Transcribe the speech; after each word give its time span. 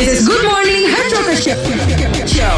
This 0.00 0.24
is 0.24 0.32
Good 0.32 0.48
Morning 0.48 0.88
Hard 0.88 1.12
Rocker 1.12 1.36
Show. 2.24 2.56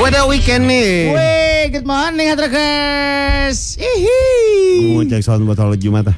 Udah 0.00 0.24
weekend 0.24 0.64
nih. 0.64 1.12
Wih, 1.12 1.76
good 1.76 1.84
morning 1.84 2.32
Hatrakers. 2.32 3.76
Ihi. 3.76 4.88
Mau 4.96 5.04
cek 5.04 5.20
sound 5.20 5.44
botol 5.44 5.76
Jumat 5.76 6.08
ah. 6.08 6.16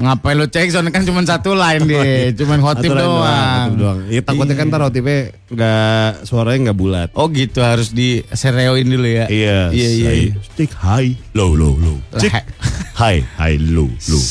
Ngapain 0.00 0.40
lu 0.40 0.48
cek 0.48 0.72
soalnya 0.72 0.96
kan 0.96 1.04
cuma 1.04 1.20
satu 1.28 1.52
line 1.52 1.84
deh, 1.84 2.32
cuman 2.40 2.56
hot 2.56 2.80
tip 2.80 2.96
Aturan 2.96 3.04
doang. 3.04 3.20
aturan 3.20 3.76
doang. 3.76 3.98
Ya 4.08 4.20
takutnya 4.24 4.56
kan 4.56 4.72
ntar 4.72 4.80
otipnya 4.88 5.18
nggak 5.52 6.24
suaranya 6.24 6.72
nggak 6.72 6.78
bulat. 6.80 7.08
Oh 7.12 7.28
gitu 7.28 7.60
harus 7.60 7.92
di 7.92 8.24
sereoin 8.32 8.88
dulu 8.88 9.04
ya. 9.04 9.28
Iya. 9.28 9.68
Iya 9.76 9.88
iya. 9.92 10.08
say, 10.08 10.16
iya. 10.24 10.40
Stick 10.40 10.72
high, 10.72 11.12
low, 11.36 11.52
low, 11.52 11.76
low. 11.76 12.00
Stick 12.16 12.32
High. 12.32 12.48
high, 12.96 13.20
high, 13.36 13.60
low, 13.60 13.92
low. 14.08 14.22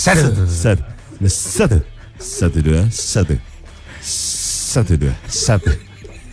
Satu. 0.00 0.32
Satu, 0.48 1.28
satu, 1.28 1.78
satu 2.16 2.58
dua, 2.64 2.88
satu, 2.88 3.36
satu 4.70 4.94
dua, 4.94 5.14
satu. 5.26 5.72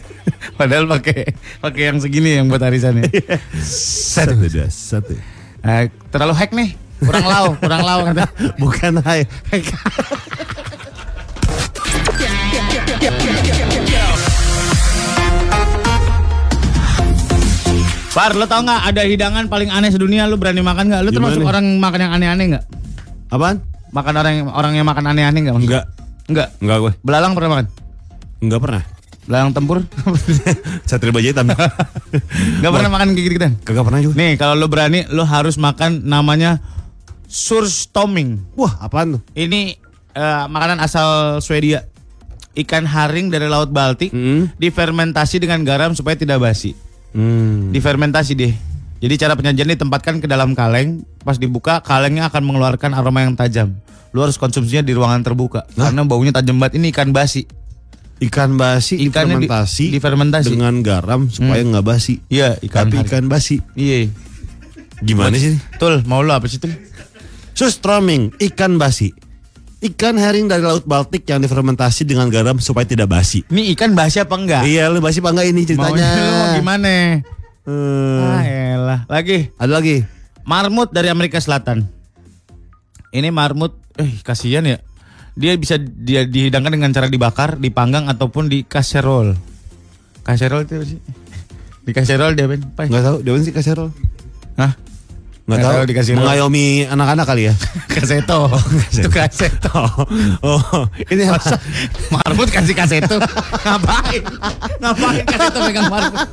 Padahal 0.59 0.85
pakai 0.85 1.33
pakai 1.57 1.81
yang 1.89 1.97
segini 1.97 2.37
yang 2.37 2.45
buat 2.45 2.61
arisannya. 2.61 3.09
Satu 3.65 4.37
dua, 4.37 4.69
satu. 4.69 5.17
Eh, 5.65 5.89
terlalu 6.13 6.33
hack 6.37 6.53
nih. 6.53 6.77
Kurang 7.01 7.25
lau, 7.25 7.47
kurang 7.57 7.81
lau 7.81 7.99
kata. 8.05 8.25
Bukan 8.61 9.01
high. 9.01 9.25
Par, 18.13 18.33
lo 18.33 18.49
tau 18.49 18.65
nggak 18.65 18.81
ada 18.89 19.01
hidangan 19.05 19.45
paling 19.45 19.69
aneh 19.69 19.93
sedunia? 19.93 20.25
Lu 20.25 20.41
berani 20.41 20.65
makan? 20.65 20.89
Lu 20.89 21.13
Gimana 21.13 21.13
termasuk 21.13 21.41
nih? 21.45 21.49
orang 21.53 21.65
makan 21.77 21.99
yang 22.01 22.13
aneh-aneh 22.17 22.45
nggak? 22.57 22.63
Apaan? 23.29 23.57
Makan 23.93 24.13
orang 24.17 24.33
yang 24.33 24.47
orang 24.49 24.73
yang 24.73 24.85
makan 24.89 25.05
aneh-aneh 25.05 25.41
maksudnya? 25.45 25.61
Enggak, 25.61 25.85
Enggak. 26.25 26.47
enggak 26.57 26.77
gue. 26.81 26.91
Belalang 27.05 27.33
pernah 27.37 27.49
makan? 27.53 27.65
Enggak 28.39 28.61
pernah. 28.63 28.83
Belalang 29.27 29.51
tempur? 29.51 29.83
Satria 30.89 31.11
Baja 31.11 31.35
Hitam. 31.35 31.51
Enggak 32.57 32.71
pernah 32.71 32.89
makan 32.89 33.07
kayak 33.11 33.25
gitu 33.27 33.37
kan? 33.37 33.51
Kagak 33.59 33.83
pernah 33.83 33.99
juga. 33.99 34.15
Nih, 34.15 34.39
kalau 34.39 34.55
lo 34.55 34.71
berani, 34.71 35.03
lo 35.11 35.27
harus 35.27 35.59
makan 35.59 36.07
namanya 36.07 36.63
surstoming. 37.27 38.39
Wah, 38.55 38.79
apaan 38.79 39.19
tuh? 39.19 39.21
Ini 39.35 39.75
eh, 40.15 40.43
makanan 40.47 40.79
asal 40.79 41.37
Swedia. 41.43 41.85
Ikan 42.57 42.89
haring 42.89 43.29
dari 43.29 43.45
Laut 43.45 43.69
Baltik 43.69 44.09
Hmm. 44.09 44.49
difermentasi 44.57 45.37
dengan 45.37 45.61
garam 45.61 45.93
supaya 45.93 46.17
tidak 46.17 46.41
basi. 46.41 46.73
Hmm. 47.13 47.69
Difermentasi 47.69 48.33
deh. 48.33 48.53
Jadi 48.97 49.13
cara 49.13 49.37
penyajian 49.37 49.77
ditempatkan 49.77 50.17
ke 50.17 50.25
dalam 50.25 50.57
kaleng, 50.57 51.05
pas 51.21 51.37
dibuka 51.37 51.85
kalengnya 51.85 52.33
akan 52.33 52.41
mengeluarkan 52.41 52.97
aroma 52.97 53.21
yang 53.21 53.37
tajam. 53.37 53.77
Lu 54.09 54.25
harus 54.25 54.41
konsumsinya 54.41 54.81
di 54.81 54.97
ruangan 54.97 55.21
terbuka 55.21 55.69
karena 55.77 56.01
baunya 56.01 56.33
tajam 56.33 56.57
banget. 56.57 56.81
Ini 56.81 56.89
ikan 56.89 57.13
basi. 57.13 57.45
Ikan 58.17 58.57
basi 58.57 58.97
Ikannya 58.99 59.37
di- 59.37 59.45
difermentasi, 59.45 59.85
difermentasi. 59.93 60.49
dengan 60.49 60.81
garam 60.81 61.29
supaya 61.29 61.61
nggak 61.61 61.85
basi. 61.85 62.17
Iya, 62.27 62.57
ikan 62.63 62.87
Tapi 62.87 62.95
haring. 62.97 63.07
ikan 63.07 63.23
basi. 63.27 63.61
Iya. 63.73 64.09
Gimana 64.99 65.37
sih? 65.37 65.53
Tul, 65.77 66.01
mau 66.03 66.19
lu 66.19 66.33
apa 66.33 66.45
sih 66.45 66.57
Tul? 66.57 66.73
Sustroming, 67.53 68.33
ikan 68.43 68.75
basi. 68.75 69.13
Ikan 69.77 70.17
herring 70.17 70.45
dari 70.45 70.61
Laut 70.61 70.81
Baltik 70.83 71.21
yang 71.23 71.37
difermentasi 71.37 72.01
dengan 72.01 72.25
garam 72.27 72.57
supaya 72.57 72.81
tidak 72.83 73.05
basi. 73.07 73.45
Ini 73.45 73.77
ikan 73.77 73.93
basi 73.93 74.17
apa 74.17 74.33
enggak? 74.33 74.65
Iya, 74.65 74.89
lu 74.89 74.97
basi 74.97 75.21
apa 75.21 75.29
enggak 75.29 75.47
ini 75.47 75.61
ceritanya? 75.63 76.05
Lu 76.17 76.33
mau 76.33 76.47
gimana? 76.55 76.89
Eh, 77.61 77.73
Ah, 78.17 78.41
elah. 78.41 78.99
Lagi, 79.05 79.53
ada 79.53 79.71
lagi. 79.71 80.01
marmut 80.41 80.89
dari 80.89 81.07
Amerika 81.07 81.37
Selatan. 81.37 81.85
Ini 83.09 83.29
marmut, 83.29 83.77
eh 83.95 84.17
kasihan 84.19 84.65
ya. 84.65 84.81
Dia 85.37 85.53
bisa 85.53 85.77
dia 85.77 86.25
dihidangkan 86.25 86.73
dengan 86.73 86.89
cara 86.89 87.05
dibakar, 87.05 87.61
dipanggang 87.61 88.09
ataupun 88.09 88.49
di 88.49 88.65
kaserol. 88.65 89.37
Kaserol 90.25 90.65
itu 90.65 90.73
apa 90.81 90.85
sih? 90.89 90.99
Di 91.87 91.95
kaserol 91.95 92.35
dia 92.35 92.51
Ben. 92.51 92.59
Apa? 92.59 92.83
Enggak 92.83 93.05
tahu, 93.05 93.17
dia 93.23 93.31
sih 93.39 93.53
kaserol. 93.55 93.93
Hah? 94.59 94.75
Enggak 95.47 95.63
Nggak 95.63 95.71
tahu. 95.71 95.87
dikasih 95.87 96.13
Mengayomi 96.19 96.65
anak-anak 96.83 97.23
kali 97.23 97.47
ya. 97.47 97.53
Kaseto. 97.95 98.51
itu 98.91 99.07
kaseto. 99.07 99.79
oh, 100.43 100.83
ini 101.07 101.23
Masa 101.31 101.55
marmut 102.11 102.51
kasih 102.51 102.75
kaseto? 102.75 103.15
Ngapain? 103.63 104.21
Ngapain 104.83 105.23
kaseto 105.23 105.57
pegang 105.63 105.87
marmut? 105.87 106.27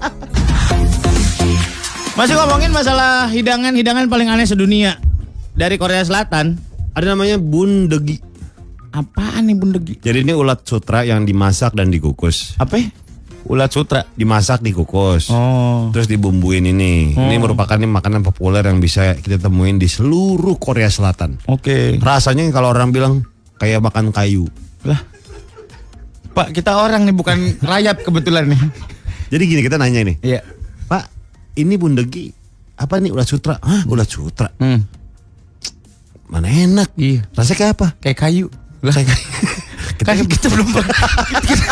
Masih 2.18 2.34
ngomongin 2.34 2.74
masalah 2.74 3.30
hidangan-hidangan 3.30 4.10
paling 4.10 4.26
aneh 4.34 4.50
sedunia 4.50 4.98
dari 5.54 5.78
Korea 5.78 6.02
Selatan. 6.02 6.58
ada 6.94 7.14
namanya 7.14 7.38
bundegi. 7.38 8.18
Apaan 8.94 9.50
nih 9.50 9.58
bundegi? 9.58 9.94
Jadi 9.98 10.22
ini 10.22 10.30
ulat 10.30 10.62
sutra 10.62 11.02
yang 11.02 11.26
dimasak 11.26 11.74
dan 11.74 11.90
dikukus. 11.90 12.54
Apa? 12.62 12.78
ya? 12.78 12.86
Ulat 13.44 13.74
sutra. 13.74 14.06
Dimasak, 14.14 14.62
dikukus. 14.62 15.28
Oh. 15.28 15.90
Terus 15.90 16.06
dibumbuin 16.06 16.64
ini. 16.64 17.12
Ini 17.12 17.36
merupakan 17.36 17.74
ini 17.74 17.90
makanan 17.90 18.22
populer 18.22 18.62
yang 18.62 18.78
bisa 18.78 19.18
kita 19.18 19.36
temuin 19.36 19.76
di 19.76 19.90
seluruh 19.90 20.56
Korea 20.56 20.88
Selatan. 20.88 21.42
Oke. 21.50 21.98
Rasanya 21.98 22.46
kalau 22.54 22.70
orang 22.70 22.94
bilang 22.94 23.26
kayak 23.58 23.82
makan 23.82 24.14
kayu. 24.14 24.46
Lah. 24.86 25.02
Pak, 26.30 26.54
kita 26.54 26.78
orang 26.78 27.02
nih 27.04 27.12
bukan 27.12 27.36
rayap 27.70 28.00
kebetulan 28.00 28.48
nih. 28.48 28.60
Jadi 29.28 29.42
gini 29.44 29.60
kita 29.60 29.76
nanya 29.76 30.06
nih, 30.06 30.16
Iya. 30.22 30.40
Pak, 30.86 31.04
ini 31.58 31.74
bundegi 31.74 32.30
apa 32.78 33.02
nih 33.02 33.10
ulat 33.10 33.26
sutra? 33.26 33.58
Hah, 33.58 33.82
ulat 33.90 34.06
sutra. 34.06 34.48
Hmm. 34.56 34.86
Mana 36.30 36.46
enak? 36.48 36.94
Iya. 36.94 37.26
Rasanya 37.34 37.58
kayak 37.58 37.72
apa? 37.76 37.86
Kayak 37.98 38.18
kayu. 38.22 38.46
Lah. 38.84 38.92
kan 40.04 40.20
kita 40.28 40.52
belum 40.52 40.68
pernah 40.68 40.98
kita, 41.40 41.48
kita, 41.48 41.64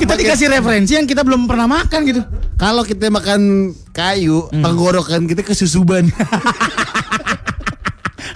kita 0.00 0.12
dikasih 0.16 0.48
referensi 0.48 0.96
yang 0.96 1.04
kita 1.04 1.20
belum 1.20 1.44
pernah 1.44 1.68
makan 1.68 2.00
gitu. 2.08 2.24
Kalau 2.56 2.82
kita 2.82 3.06
makan 3.06 3.70
kayu, 3.92 4.48
Hmm. 4.48 4.64
tenggorokan 4.64 5.28
kita 5.28 5.44
kesusuban. 5.44 6.08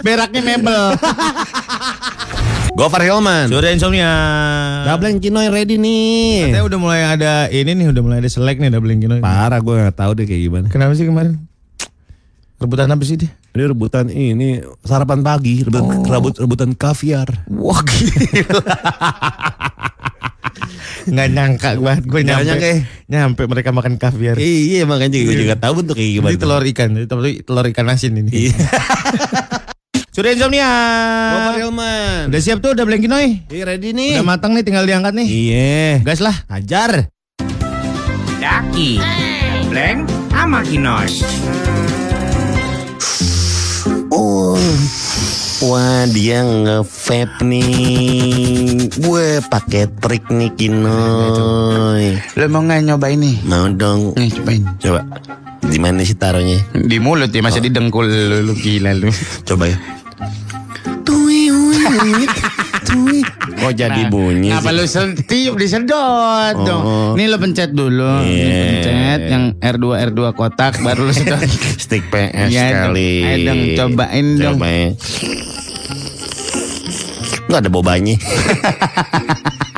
Beraknya 0.03 0.41
mebel. 0.43 0.93
Gofar 2.73 3.05
Hilman. 3.05 3.47
Sudah 3.47 3.69
insomnia. 3.69 4.11
Double 4.83 5.13
Kinoy 5.21 5.47
ready 5.47 5.77
nih. 5.77 6.49
Katanya 6.49 6.65
udah 6.65 6.79
mulai 6.81 7.01
ada 7.05 7.33
ini 7.47 7.77
nih, 7.77 7.87
udah 7.93 8.01
mulai 8.01 8.17
ada 8.19 8.27
selek 8.27 8.57
nih 8.57 8.73
double 8.73 8.97
kino. 8.97 9.21
Parah 9.21 9.61
gue 9.61 9.73
gak 9.77 9.93
tahu 9.93 10.11
deh 10.17 10.25
kayak 10.25 10.41
gimana. 10.49 10.65
Kenapa 10.73 10.97
sih 10.97 11.05
kemarin? 11.05 11.37
Rebutan 12.63 12.87
apa 12.95 13.03
sih 13.03 13.19
dia? 13.19 13.27
Ini 13.51 13.63
rebutan 13.75 14.07
ini 14.07 14.63
sarapan 14.87 15.19
pagi, 15.19 15.67
rebutan, 15.67 15.99
rebut, 16.07 16.39
rebutan 16.39 16.71
kaviar. 16.71 17.27
Wah 17.51 17.83
gila. 17.83 18.63
Nggak 21.03 21.27
nyangka 21.35 21.69
banget 21.83 22.03
gue 22.07 22.21
nyampe, 22.23 22.47
nyangka 22.47 22.67
ya? 22.71 22.77
nyampe 23.11 23.43
mereka 23.51 23.69
makan 23.75 23.99
kaviar. 23.99 24.39
Iya 24.39 24.87
makanya 24.87 25.19
gue 25.19 25.35
juga 25.35 25.59
tahu 25.59 25.83
bentuk 25.83 25.99
kayak 25.99 26.11
gimana. 26.15 26.31
Ini 26.31 26.39
telur 26.39 26.63
ikan, 26.63 26.89
tapi 27.03 27.43
telur 27.43 27.65
ikan 27.67 27.85
asin 27.91 28.15
ini. 28.15 28.31
Iya. 28.31 28.55
Sudah 30.15 30.31
insomnia. 30.31 30.71
Hilman. 31.59 32.31
Udah 32.31 32.39
siap 32.39 32.63
tuh, 32.63 32.79
udah 32.79 32.87
blengkinoy. 32.87 33.51
Iya 33.51 33.75
ready 33.75 33.91
nih. 33.91 34.23
Udah 34.23 34.39
matang 34.39 34.55
nih, 34.55 34.63
tinggal 34.63 34.87
diangkat 34.87 35.11
nih. 35.11 35.27
Iya. 35.27 35.83
Gas 36.07 36.23
lah. 36.23 36.47
Hajar. 36.47 37.11
Daki, 38.39 39.03
Bleng, 39.67 40.07
sama 40.31 40.63
Kinoy. 40.63 41.11
Oh. 44.13 44.57
Wah 45.63 46.03
dia 46.11 46.43
nge-vape 46.43 47.39
nih 47.47 48.91
Gue 48.99 49.39
pakai 49.47 49.87
trik 49.95 50.27
nih 50.27 50.51
Kinoy 50.59 52.19
Lo 52.35 52.43
mau 52.51 52.59
nggak 52.67 52.83
nyobain 52.83 53.15
nih? 53.15 53.39
Mau 53.47 53.71
dong 53.71 54.11
Nih 54.19 54.27
cobain. 54.35 54.63
Coba 54.83 55.07
Di 55.63 55.79
mana 55.79 56.03
sih 56.03 56.19
taruhnya 56.19 56.59
Di 56.75 56.99
mulut 56.99 57.31
ya, 57.31 57.39
masih 57.39 57.63
di 57.63 57.71
dengkul 57.71 58.11
lu, 58.11 58.43
lu 58.43 58.53
gila 58.59 58.91
lu. 58.91 59.07
Coba 59.47 59.71
ya 59.71 59.77
Tui 61.07 61.47
Kok 63.43 63.73
jadi 63.73 64.07
bunyi 64.07 64.47
Nah, 64.47 64.57
Kenapa 64.57 64.69
sih 64.69 64.77
lu 64.77 64.83
setiup 64.85 65.55
disedot 65.55 65.95
Oh. 66.53 66.63
dong? 66.63 66.83
Nih 67.13 67.27
lu 67.27 67.35
pencet 67.35 67.69
dulu. 67.69 68.23
Iya. 68.23 68.39
Nih, 68.39 68.55
pencet 68.79 69.21
yang 69.27 69.43
R2 69.57 69.85
R2 70.09 70.19
kotak 70.31 70.79
baru 70.79 71.03
lu 71.03 71.13
sedot. 71.13 71.43
Stick 71.83 72.07
PS 72.07 72.47
Iya 72.49 72.63
dong. 72.65 72.79
kali 72.89 73.11
Ayo 73.21 73.37
dong, 73.45 73.59
cobain 73.75 74.27
dong. 74.33 74.55
Coba 74.55 74.67
ya 74.69 74.87
Nggak 77.43 77.59
ada 77.59 77.69
bobanya 77.69 78.15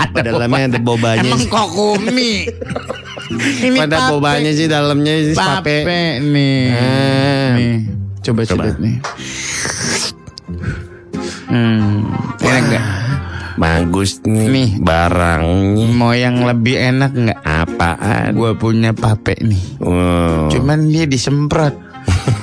Pada 0.08 0.30
dalamnya 0.30 0.64
ada 0.70 0.80
bobanya 0.80 1.26
Emang 1.26 1.42
kok 1.44 1.68
kumi? 1.72 2.46
Ini 3.36 3.76
Pada 3.76 3.98
pape. 4.00 4.12
bobanya 4.12 4.52
sih 4.52 4.66
dalamnya 4.66 5.14
sih 5.24 5.34
pape, 5.34 5.82
pape 5.82 6.02
nih. 6.22 6.62
Ah. 6.70 7.52
Nih. 7.52 7.76
Coba 8.22 8.42
Coba. 8.44 8.64
sedot 8.64 8.78
nih. 8.78 8.96
Hmm, 11.46 12.06
enak 12.40 12.64
nggak? 12.64 12.84
Bagus 13.56 14.20
nih, 14.28 14.48
Nih. 14.52 14.70
barangnya. 14.84 15.88
Mau 15.90 16.12
yang 16.12 16.44
lebih 16.44 16.76
enak 16.76 17.12
nggak? 17.16 17.40
Apaan? 17.40 18.36
Gue 18.36 18.52
punya 18.54 18.92
pape 18.92 19.40
nih. 19.40 19.80
Wow. 19.80 20.52
Cuman 20.52 20.92
dia 20.92 21.08
disemprot. 21.08 21.72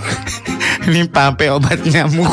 Ini 0.89 1.05
pape 1.07 1.53
obat 1.53 1.85
nyamuk. 1.85 2.33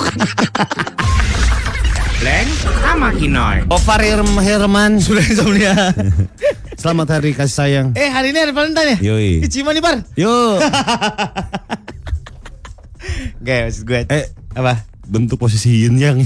Bleng, 2.20 2.50
sama 2.80 3.12
Kinoy. 3.12 3.68
Ovar 3.68 4.02
Herman 4.40 5.00
Sudah 5.00 5.24
insomnia. 5.24 5.76
Selamat 6.80 7.20
hari 7.20 7.36
kasih 7.36 7.54
sayang. 7.54 7.88
Eh 7.94 8.08
hari 8.08 8.32
ini 8.32 8.40
hari 8.40 8.56
Valentine 8.56 8.96
ya? 8.96 8.98
Yoi. 9.12 9.44
Ciuman 9.52 9.76
nih 9.76 9.84
Bar. 9.84 10.00
Yuk. 10.16 10.64
Gak 13.44 13.58
maksud 13.68 13.84
gue. 13.84 14.08
Eh. 14.08 14.32
Apa? 14.56 14.88
Bentuk 15.04 15.36
posisi 15.36 15.84
yin 15.84 16.00
yang. 16.00 16.24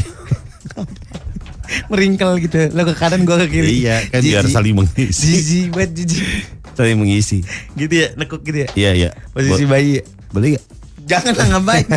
Meringkel 1.89 2.31
gitu. 2.43 2.69
Lo 2.73 2.83
ke 2.87 2.93
kanan 2.97 3.23
gue 3.23 3.35
ke 3.45 3.47
kiri. 3.49 3.85
iya, 3.85 4.03
kan 4.09 4.21
biar 4.21 4.45
saling 4.47 4.75
mengisi. 4.77 5.25
Jijik 5.27 5.67
banget 5.73 5.91
jijik. 6.03 6.23
Saling 6.73 6.97
mengisi. 6.97 7.45
Gitu 7.77 7.93
ya, 7.93 8.07
nekuk 8.17 8.41
gitu 8.41 8.65
ya. 8.65 8.69
Iya, 8.73 8.91
iya. 8.93 9.09
Posisi 9.31 9.63
bayi 9.65 9.99
ya. 9.99 10.03
Beli 10.33 10.57
gak? 10.57 10.63
Jangan 11.03 11.33
lah 11.35 11.47
ngapain. 11.57 11.85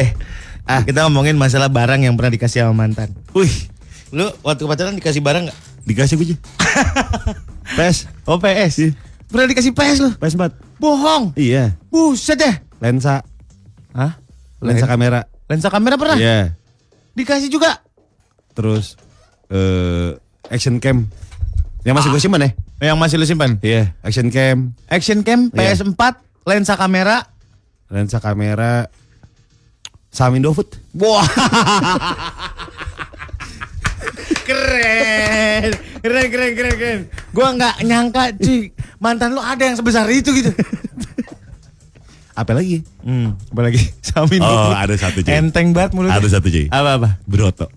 eh, 0.00 0.08
ah 0.64 0.80
kita 0.86 1.04
ngomongin 1.06 1.36
masalah 1.36 1.68
barang 1.68 2.00
yang 2.06 2.14
pernah 2.14 2.32
dikasih 2.32 2.64
sama 2.64 2.86
mantan. 2.86 3.10
Wih, 3.36 3.50
Lu 4.14 4.30
waktu 4.46 4.62
pacaran 4.64 4.94
dikasih 4.94 5.20
barang 5.20 5.50
nggak? 5.50 5.58
dikasih 5.84 6.16
gue. 6.16 6.36
PS. 7.76 8.08
Oh 8.24 8.40
PS. 8.40 8.72
Iya. 8.80 8.90
Pernah 9.28 9.46
dikasih 9.52 9.72
PS 9.76 9.98
lu? 10.00 10.10
PS 10.16 10.34
4. 10.36 10.80
Bohong. 10.80 11.36
Iya. 11.36 11.76
Buset 11.92 12.40
deh. 12.40 12.54
Lensa. 12.80 13.20
Hah? 13.92 14.16
Lensa 14.64 14.88
kamera. 14.88 15.28
Lensa 15.48 15.68
kamera 15.68 16.00
pernah? 16.00 16.16
Iya. 16.16 16.56
Dikasih 17.14 17.48
juga. 17.48 17.78
Terus 18.52 18.98
eh 19.48 20.14
action 20.50 20.78
cam. 20.78 21.06
Yang 21.84 21.94
masih 21.96 22.08
gue 22.10 22.20
simpan 22.20 22.40
ya? 22.42 22.50
Yang 22.90 22.96
masih 22.98 23.16
lu 23.16 23.26
simpan? 23.26 23.50
Iya, 23.60 23.92
action 24.00 24.28
cam, 24.28 24.72
Action 24.88 25.20
cam, 25.20 25.40
Iya. 25.52 25.76
PS4, 25.76 26.02
lensa 26.44 26.74
kamera. 26.74 27.28
lensa 27.86 28.18
kamera, 28.18 28.88
sama 30.08 30.34
Indofood. 30.34 30.66
Wah. 30.96 31.22
keren. 34.48 35.70
Keren, 36.02 36.26
keren, 36.28 36.52
keren, 36.52 36.74
keren. 36.76 37.00
Gua 37.30 37.48
nggak 37.54 37.74
nyangka, 37.84 38.22
cuy. 38.36 38.72
Mantan 38.98 39.32
lu 39.32 39.40
ada 39.40 39.62
yang 39.62 39.76
sebesar 39.76 40.08
itu 40.08 40.32
gitu. 40.32 40.50
Apa 42.34 42.50
lagi? 42.50 42.82
Hmm, 43.06 43.38
apalagi 43.54 43.78
Samin 44.06 44.42
Oh, 44.42 44.74
ada 44.74 44.94
satu, 44.98 45.22
cuy. 45.22 45.30
Enteng 45.30 45.70
banget 45.70 45.94
mulutnya. 45.94 46.18
Ada 46.18 46.38
satu, 46.38 46.50
cuy. 46.50 46.66
Apa-apa? 46.66 47.22
Broto. 47.30 47.70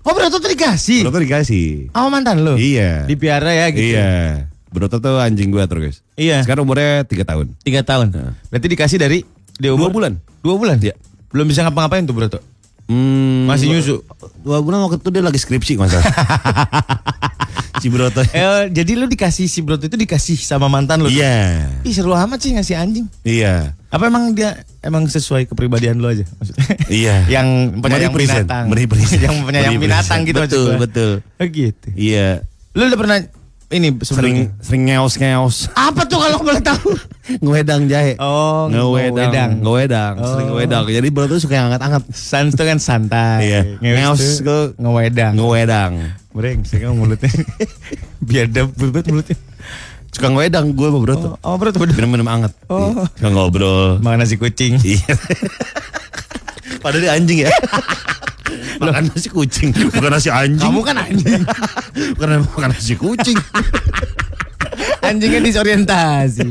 Oh, 0.00 0.12
Broto 0.16 0.40
tuh 0.40 0.48
dikasih. 0.48 1.04
Broto 1.04 1.20
dikasih. 1.20 1.92
Sama 1.92 2.08
mantan 2.08 2.40
lu? 2.40 2.56
Iya. 2.56 3.04
Dipiara 3.04 3.52
ya 3.52 3.66
gitu. 3.68 3.92
Iya. 3.92 4.48
Broto 4.72 4.96
tuh 4.96 5.20
anjing 5.20 5.52
gue 5.52 5.60
terus 5.68 5.82
guys. 5.82 5.98
Iya. 6.16 6.40
Sekarang 6.40 6.64
umurnya 6.64 7.04
3 7.04 7.24
tahun. 7.24 7.46
Tiga 7.60 7.84
tahun. 7.84 8.12
Berarti 8.48 8.66
dikasih 8.72 8.98
dari 9.00 9.18
dia 9.56 9.72
Dua 9.72 9.88
umur 9.88 9.92
bulan. 9.92 10.12
Dua 10.40 10.56
bulan? 10.56 10.80
Iya. 10.80 10.96
Belum 11.32 11.44
bisa 11.44 11.60
ngapa-ngapain 11.64 12.08
tuh 12.08 12.16
Broto. 12.16 12.38
Hmm, 12.86 13.50
Masih 13.50 13.66
nyusu? 13.66 14.02
Dua 14.42 14.62
bulan 14.62 14.86
waktu 14.86 15.02
itu 15.02 15.10
dia 15.10 15.22
lagi 15.22 15.38
skripsi 15.38 15.74
masa. 15.74 15.98
si 17.82 17.90
Broto. 17.90 18.22
Eh, 18.22 18.70
jadi 18.70 18.92
lu 18.96 19.06
dikasih 19.06 19.46
si 19.46 19.60
Broto 19.60 19.86
itu 19.86 19.98
dikasih 19.98 20.38
sama 20.38 20.70
mantan 20.70 21.02
lu? 21.02 21.08
Iya. 21.10 21.66
Ih 21.82 21.92
seru 21.92 22.14
amat 22.14 22.38
sih 22.40 22.54
ngasih 22.54 22.78
anjing. 22.78 23.06
Iya. 23.22 23.74
Apa 23.90 24.08
emang 24.08 24.32
dia 24.32 24.62
emang 24.80 25.06
sesuai 25.06 25.50
kepribadian 25.50 25.98
lo 25.98 26.08
aja 26.08 26.24
maksudnya? 26.38 26.62
Iya. 26.86 27.16
yang 27.40 27.78
penyayang 27.78 28.14
binatang. 28.14 28.64
merepresent. 28.70 29.22
yang 29.26 29.36
penyayang 29.44 29.76
binatang 29.76 30.20
gitu 30.24 30.40
Betul, 30.40 30.66
gua. 30.70 30.80
betul. 30.80 31.10
Oh 31.42 31.46
gitu. 31.46 31.88
Iya. 31.94 32.46
Lu 32.76 32.86
udah 32.86 32.98
pernah 32.98 33.18
ini 33.68 33.90
Sering 33.98 34.54
sering 34.58 34.82
ngeos 34.86 35.14
ngeos. 35.16 35.56
Apa 35.72 36.06
tuh 36.06 36.16
kalau 36.16 36.38
boleh 36.38 36.62
tahu? 36.62 36.94
Ngewedang 37.42 37.90
jahe. 37.90 38.14
Oh, 38.16 38.70
ngewedang. 38.70 39.10
ngewedang. 39.26 39.50
Ngewedang. 39.58 40.14
Sering 40.22 40.46
Oh. 40.46 40.50
ngewedang. 40.54 40.82
Jadi 40.86 41.08
Broto 41.10 41.34
suka 41.36 41.54
yang 41.54 41.66
angkat-angkat. 41.68 42.02
Sans 42.10 42.54
itu 42.54 42.62
kan 42.62 42.78
santai. 42.78 43.42
Iya. 43.42 43.60
Ngeos 43.78 44.22
tuh 44.38 44.40
ke- 44.40 44.70
ngewedang. 44.78 45.34
Ngewedang. 45.34 45.92
Brengsek 46.30 46.78
kamu 46.80 46.94
mulutnya. 46.94 47.32
Biadab 48.28 48.70
banget 48.70 49.04
mulutnya. 49.08 49.36
Suka 50.08 50.26
ngewedang 50.30 50.70
gue 50.72 50.86
sama 50.86 51.00
Broto. 51.02 51.28
Oh, 51.42 51.50
oh 51.50 51.56
Broto 51.58 51.76
bener. 51.76 51.94
Minum-minum 51.98 52.28
anget. 52.30 52.52
Oh. 52.68 52.94
Iya. 52.94 53.02
Suka 53.10 53.28
ngobrol. 53.28 53.98
Makan 53.98 54.22
nasi 54.22 54.38
kucing. 54.38 54.78
Iya. 54.78 55.10
Padahal 56.86 57.02
dia 57.02 57.12
anjing 57.18 57.38
ya. 57.42 57.50
Makan 58.78 59.02
nasi 59.06 59.28
kucing, 59.28 59.70
bukan 59.72 60.10
nasi 60.10 60.28
anjing. 60.28 60.60
Kamu 60.62 60.80
kan 60.80 60.96
anjing. 60.98 61.42
bukan 62.16 62.28
makan 62.46 62.68
nasi 62.70 62.94
kucing. 62.94 63.38
Anjingnya 65.00 65.40
disorientasi. 65.40 66.48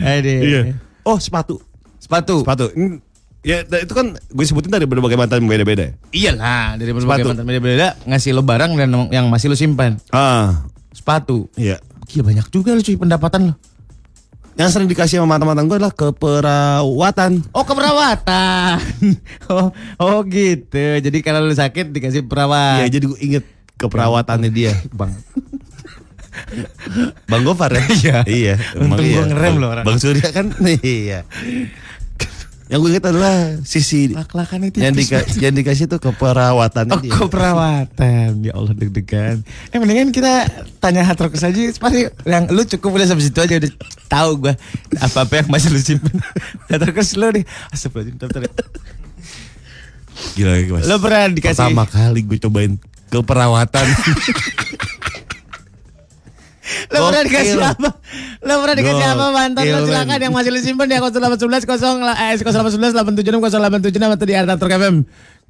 Aduh. 0.00 0.40
iya. 0.40 0.60
Oh, 1.02 1.18
sepatu. 1.18 1.60
Sepatu. 1.98 2.42
Sepatu. 2.42 2.66
Hmm, 2.72 2.98
Ya, 3.42 3.66
da- 3.66 3.82
itu 3.82 3.90
kan 3.90 4.14
gue 4.14 4.44
sebutin 4.46 4.70
dari 4.70 4.86
berbagai 4.86 5.18
mantan 5.18 5.42
beda-beda. 5.42 5.90
ya. 5.90 5.92
Iyalah, 6.14 6.78
dari 6.78 6.94
berbagai 6.94 7.26
Sepatu. 7.26 7.28
mantan 7.34 7.44
beda-beda 7.44 7.98
ngasih 8.06 8.30
lo 8.32 8.42
barang 8.42 8.78
dan 8.78 8.86
yang 9.10 9.26
masih 9.26 9.50
lo 9.50 9.58
simpan. 9.58 9.98
Ah, 10.08 10.62
Sepatu. 10.90 11.50
iya. 11.52 11.82
Gila 12.06 12.22
banyak 12.24 12.46
juga 12.48 12.70
lo 12.70 12.78
cuy 12.78 12.94
pendapatan 12.94 13.50
lo. 13.50 13.54
Yang 14.52 14.68
sering 14.76 14.88
dikasih 14.88 15.16
sama 15.20 15.36
mantan-mantan 15.36 15.64
gue 15.64 15.76
adalah 15.80 15.94
keperawatan. 15.96 17.40
Oh 17.56 17.64
keperawatan. 17.64 18.76
oh, 19.52 19.68
oh 19.96 20.18
gitu. 20.28 21.00
Jadi 21.00 21.18
kalau 21.24 21.40
lo 21.44 21.54
sakit 21.56 21.88
dikasih 21.88 22.28
perawat. 22.28 22.84
Iya, 22.84 23.00
jadi 23.00 23.04
gue 23.08 23.20
inget 23.20 23.44
keperawatannya 23.80 24.50
dia. 24.52 24.76
bang. 24.92 25.12
Bang 27.30 27.42
Gofar 27.44 27.72
ya? 27.72 27.84
Iya. 27.88 28.18
Iya. 28.24 28.54
Untung 28.76 29.04
iya. 29.04 29.20
gua 29.20 29.24
ngerem 29.28 29.52
Bang- 29.52 29.60
loh 29.60 29.68
orang. 29.72 29.84
Bang 29.84 29.98
Surya 30.00 30.28
kan 30.32 30.46
iya. 30.84 31.24
Yang 32.72 32.78
gue 32.80 32.90
inget 32.90 33.04
adalah 33.04 33.34
sisi 33.62 34.00
Lak-lakan 34.08 34.64
itu. 34.64 34.80
yang, 34.80 34.96
dika- 34.96 35.28
yang 35.36 35.52
dikasih 35.52 35.84
tuh 35.86 36.00
keperawatan 36.00 36.88
Oh, 36.88 36.96
dia. 36.98 37.12
keperawatan. 37.12 38.40
Ya 38.40 38.56
Allah 38.56 38.72
deg-degan. 38.72 39.44
Eh 39.68 39.76
mendingan 39.76 40.08
kita 40.08 40.48
tanya 40.80 41.04
hard 41.04 41.20
rock 41.20 41.36
saja. 41.36 41.52
Pasti 41.70 42.08
yang 42.24 42.48
lu 42.48 42.64
cukup 42.64 42.96
udah 42.96 43.06
sampai 43.06 43.22
situ 43.22 43.38
aja 43.38 43.60
udah 43.60 43.72
tahu 44.08 44.30
gua 44.40 44.56
apa-apa 44.98 45.44
yang 45.44 45.48
masih 45.48 45.68
lu 45.68 45.76
simpen. 45.78 46.16
rock 46.82 47.04
lu 47.12 47.28
deh. 47.30 47.44
Astagfirullahaladzim. 47.68 48.16
bentar, 48.16 48.40
gila 50.32 50.52
mas. 50.72 50.84
Lo 50.86 50.96
pernah 50.96 51.28
dikasih 51.28 51.60
Pertama 51.68 51.84
kali 51.84 52.20
gue 52.24 52.38
cobain 52.40 52.72
keperawatan. 53.08 53.86
Lo 56.90 56.98
pernah 57.08 57.22
dikasih 57.24 57.56
apa? 57.58 57.88
Lo 58.42 58.54
pernah 58.60 58.76
dikasih 58.76 59.06
apa 59.06 59.24
mantan 59.30 59.64
lo 59.66 59.78
silakan 59.84 60.18
yang 60.18 60.34
masih 60.34 60.50
lu 60.50 60.60
simpen 60.60 60.86
di 60.86 60.96
0811 60.96 61.64
0 61.64 62.02
eh 62.04 62.34
0811 62.38 62.92
876 62.92 63.52
087 63.52 64.16
atau 64.16 64.26
di 64.26 64.34
Arta 64.34 64.54
Truk 64.56 64.72
FM. 64.72 64.96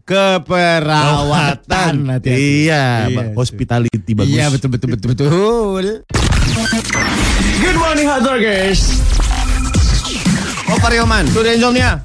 Keperawatan 0.02 1.94
hati-hati. 2.10 2.66
iya, 2.66 3.06
Iya, 3.06 3.14
Bang. 3.14 3.38
hospitality 3.38 4.12
bagus. 4.18 4.34
Iya 4.34 4.46
betul 4.50 4.68
betul 4.74 4.88
betul 4.98 5.08
betul. 5.14 5.84
Good 7.62 7.78
morning, 7.78 8.10
hot 8.10 8.26
guys. 8.26 8.98
Oh, 10.66 10.78
Parioman. 10.82 11.30
Sudah 11.30 11.54
insomnia. 11.54 12.02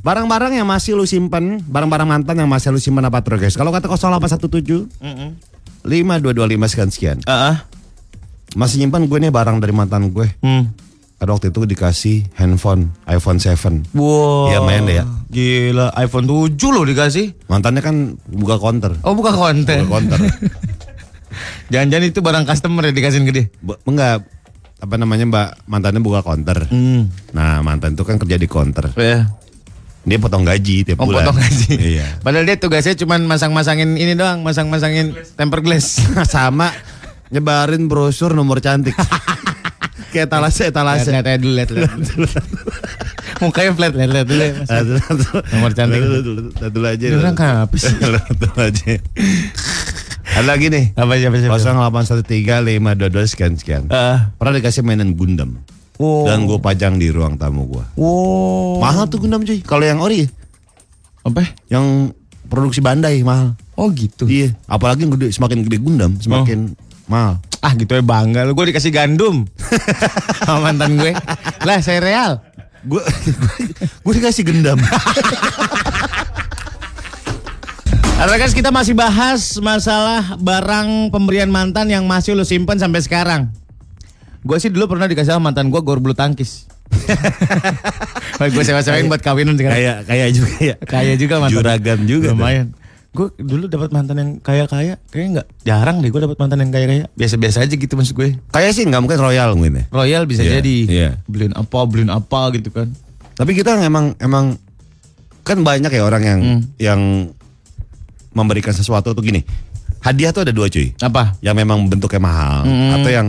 Barang-barang 0.00 0.56
yang 0.56 0.64
masih 0.64 0.94
lu 0.94 1.04
simpen, 1.04 1.60
barang-barang 1.66 2.06
mantan 2.08 2.38
yang 2.38 2.48
masih 2.48 2.72
lu 2.72 2.80
simpen 2.80 3.04
apa 3.04 3.20
terus 3.20 3.42
guys? 3.42 3.56
Kalau 3.58 3.74
kata 3.74 3.90
0817 3.90 4.88
5225 5.84 6.70
sekian 6.70 6.88
sekian. 6.88 7.18
Heeh. 7.26 7.54
Masih 8.58 8.82
nyimpan 8.82 9.06
gue 9.06 9.18
nih 9.20 9.30
barang 9.30 9.62
dari 9.62 9.70
mantan 9.70 10.10
gue. 10.10 10.26
Hmm. 10.40 10.74
Pada 11.14 11.30
waktu 11.32 11.50
itu 11.50 11.62
dikasih 11.64 12.30
handphone 12.34 12.90
iPhone 13.04 13.38
7. 13.38 13.90
Wow. 13.92 14.50
Iya, 14.50 14.58
main 14.60 14.82
deh 14.82 14.96
ya. 14.96 15.04
Gila, 15.28 15.94
iPhone 15.96 16.26
7 16.26 16.58
loh 16.68 16.82
dikasih. 16.82 17.46
Mantannya 17.46 17.78
kan 17.80 17.96
buka 18.24 18.54
counter. 18.56 18.94
Oh, 19.02 19.14
buka 19.14 19.30
konten. 19.30 19.82
Buka 19.84 19.98
counter. 19.98 20.18
Jangan-jangan 21.70 22.06
itu 22.06 22.18
barang 22.18 22.44
customer 22.44 22.82
ya 22.82 22.92
dikasihin 22.92 23.26
gede. 23.26 23.50
Bu- 23.58 23.78
enggak 23.84 24.24
apa 24.78 24.94
namanya 24.94 25.26
Mbak 25.26 25.48
mantannya 25.66 26.00
buka 26.00 26.22
counter. 26.22 26.66
Hmm. 26.66 27.10
Nah, 27.30 27.60
mantan 27.60 27.92
itu 27.92 28.02
kan 28.02 28.16
kerja 28.16 28.34
di 28.34 28.46
counter. 28.46 28.90
Ya. 28.94 29.26
Dia 30.02 30.16
potong 30.16 30.40
gaji 30.42 30.82
tiap 30.82 30.98
Oh, 30.98 31.06
bulan. 31.06 31.26
potong 31.26 31.38
gaji. 31.38 31.72
Iya. 31.98 32.06
Padahal 32.22 32.46
dia 32.46 32.56
tugasnya 32.56 32.94
cuma 32.94 33.18
masang-masangin 33.18 33.94
ini 33.94 34.14
doang, 34.14 34.40
masang-masangin 34.40 35.12
temper 35.34 35.60
glass. 35.60 35.98
Sama 36.30 36.70
nyebarin 37.32 37.88
brosur 37.88 38.32
nomor 38.32 38.60
cantik. 38.60 38.96
Kayak 40.12 40.32
etalase 40.32 40.72
etalase. 40.72 41.12
Lihat, 41.12 41.24
lihat 41.28 41.40
dulu, 41.44 41.52
lihat, 41.52 41.68
lihat. 41.68 42.44
Mukanya 43.44 43.72
flat, 43.76 43.92
lihat, 43.92 44.10
lihat 44.10 44.26
dulu 44.26 44.40
ya. 44.40 44.52
Nomor 45.52 45.70
cantik. 45.76 46.00
Lihat 46.00 46.72
dulu 46.72 46.86
aja. 46.88 47.06
Orang 47.12 47.36
kenapa 47.36 47.74
sih? 47.76 47.92
Lihat 47.92 48.36
dulu 48.40 48.56
aja. 48.56 48.92
Ada 50.38 50.46
lagi 50.48 50.66
nih. 50.72 50.84
Apa 50.96 51.12
siapa 51.20 51.36
siapa? 51.40 51.58
0813 51.60 53.32
sekian 53.32 53.52
sekian. 53.60 53.82
Eh. 53.92 54.18
Pernah 54.40 54.52
dikasih 54.56 54.80
mainan 54.80 55.12
Gundam. 55.12 55.60
Dan 55.98 56.46
gue 56.46 56.58
pajang 56.62 56.94
di 56.96 57.10
ruang 57.10 57.34
tamu 57.36 57.66
gue. 57.66 57.84
Wow. 57.98 58.78
Mahal 58.80 59.10
tuh 59.10 59.18
Gundam 59.20 59.42
cuy. 59.42 59.60
Kalau 59.66 59.84
yang 59.84 59.98
ori, 59.98 60.24
Apa? 61.26 61.42
yang 61.68 62.14
produksi 62.48 62.80
Bandai 62.80 63.20
mahal. 63.26 63.58
Oh 63.74 63.90
gitu. 63.90 64.24
Iya. 64.30 64.54
Apalagi 64.70 65.04
yang 65.04 65.12
gede, 65.18 65.34
semakin 65.34 65.66
gede 65.66 65.78
Gundam, 65.82 66.16
semakin 66.22 66.72
mahal. 67.08 67.40
Ah 67.58 67.74
gitu 67.74 67.90
ya 67.98 68.04
bangga 68.04 68.46
lu. 68.46 68.54
Gue 68.54 68.70
dikasih 68.70 68.94
gandum. 68.94 69.48
Sama 70.46 70.70
mantan 70.70 70.94
gue. 70.94 71.12
Lah 71.66 71.82
saya 71.82 71.98
real. 71.98 72.32
Gue 72.86 73.02
gue 74.06 74.14
dikasih 74.22 74.46
gendam. 74.46 74.78
Rekan 78.18 78.50
kita 78.50 78.74
masih 78.74 78.98
bahas 78.98 79.56
masalah 79.62 80.36
barang 80.42 81.14
pemberian 81.14 81.48
mantan 81.48 81.86
yang 81.86 82.02
masih 82.04 82.34
lu 82.34 82.42
simpen 82.42 82.74
sampai 82.74 82.98
sekarang. 82.98 83.48
Gue 84.42 84.58
sih 84.58 84.70
dulu 84.70 84.94
pernah 84.94 85.06
dikasih 85.06 85.38
sama 85.38 85.50
mantan 85.50 85.70
gue 85.70 85.80
gor 85.82 86.02
bulu 86.02 86.14
tangkis. 86.14 86.66
gue 88.54 88.64
sewa-sewain 88.66 89.06
buat 89.06 89.22
kawinan 89.22 89.54
sekarang. 89.54 89.78
Kayak 89.78 89.96
kayak 90.06 90.28
juga 90.34 90.54
ya. 90.58 90.74
Kaya 90.82 91.14
juga 91.14 91.34
mantan. 91.42 91.54
Juragan 91.62 91.98
juga. 92.06 92.34
Lumayan. 92.34 92.74
Gue 93.18 93.34
dulu 93.34 93.66
dapat 93.66 93.90
mantan 93.90 94.16
yang 94.16 94.30
kaya-kaya, 94.38 94.94
kayaknya 95.10 95.42
nggak 95.42 95.48
jarang 95.66 95.98
deh 95.98 96.06
gue 96.06 96.22
dapat 96.22 96.38
mantan 96.38 96.62
yang 96.62 96.70
kaya-kaya. 96.70 97.10
Biasa-biasa 97.12 97.66
aja 97.66 97.74
gitu 97.74 97.98
maksud 97.98 98.14
gue. 98.14 98.38
Kayak 98.48 98.70
sih 98.70 98.86
nggak 98.86 99.02
mungkin 99.02 99.18
royal 99.18 99.58
mungkin 99.58 99.74
ya. 99.74 99.84
Royal 99.90 100.22
bisa 100.22 100.46
Iya, 100.46 100.62
jadi. 100.62 100.76
iya. 100.86 101.08
Beliin 101.26 101.50
apa, 101.52 101.82
beliin 101.82 102.08
apa 102.08 102.54
gitu 102.54 102.70
kan. 102.70 102.86
Tapi 103.34 103.50
kita 103.52 103.74
emang 103.76 104.14
emang 104.18 104.54
kan 105.42 105.58
banyak 105.58 105.90
ya 105.90 106.02
orang 106.04 106.22
yang 106.22 106.40
Hmm. 106.40 106.60
yang 106.78 107.00
memberikan 108.30 108.70
sesuatu 108.70 109.10
tuh 109.10 109.24
gini. 109.24 109.42
Hadiah 109.98 110.30
tuh 110.30 110.46
ada 110.46 110.54
dua 110.54 110.70
cuy. 110.70 110.94
Apa? 110.94 111.34
Yang 111.42 111.56
memang 111.58 111.90
bentuknya 111.90 112.22
mahal 112.22 112.62
Hmm. 112.62 112.94
atau 112.94 113.10
yang 113.10 113.28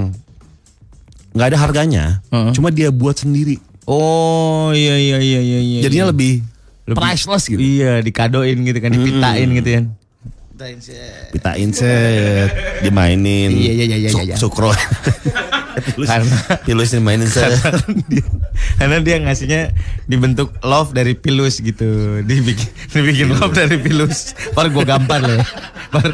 nggak 1.34 1.48
ada 1.50 1.58
harganya, 1.58 2.04
Heeh. 2.30 2.54
cuma 2.54 2.70
dia 2.70 2.90
buat 2.90 3.18
sendiri. 3.18 3.58
Oh 3.86 4.70
iya 4.70 4.98
iya 4.98 5.18
iya 5.18 5.40
iya. 5.42 5.60
iya 5.60 5.80
Jadinya 5.82 6.06
iya. 6.06 6.12
lebih, 6.14 6.34
Lebih- 6.90 7.00
priceless 7.00 7.46
gitu. 7.46 7.60
Iya, 7.60 8.02
dikadoin 8.02 8.58
gitu 8.60 8.80
kan, 8.80 8.90
dipitain 8.90 9.50
gitu 9.52 9.70
kan. 9.72 9.86
Pitain 11.32 11.72
set, 11.72 12.52
dimainin. 12.82 13.48
Iya, 13.50 13.72
iya, 13.74 13.86
iya, 13.86 13.98
iya, 14.02 14.10
iya. 14.26 14.36
Sukro. 14.36 14.74
Pilus, 15.80 16.12
Karena- 16.12 16.44
pilus 16.60 16.90
dimainin 16.92 17.32
set. 17.32 17.56
dia, 18.12 18.26
karena 18.76 19.00
dia 19.00 19.16
ngasihnya 19.18 19.72
dibentuk 20.06 20.52
love 20.60 20.92
dari 20.92 21.16
pilus 21.16 21.64
gitu 21.64 21.88
dibikin 22.20 22.68
dibikin 22.92 23.32
love 23.32 23.56
dari 23.56 23.80
pilus 23.80 24.36
baru 24.52 24.76
gue 24.76 24.84
gampar 24.84 25.24
loh 25.24 25.40
baru 25.88 26.12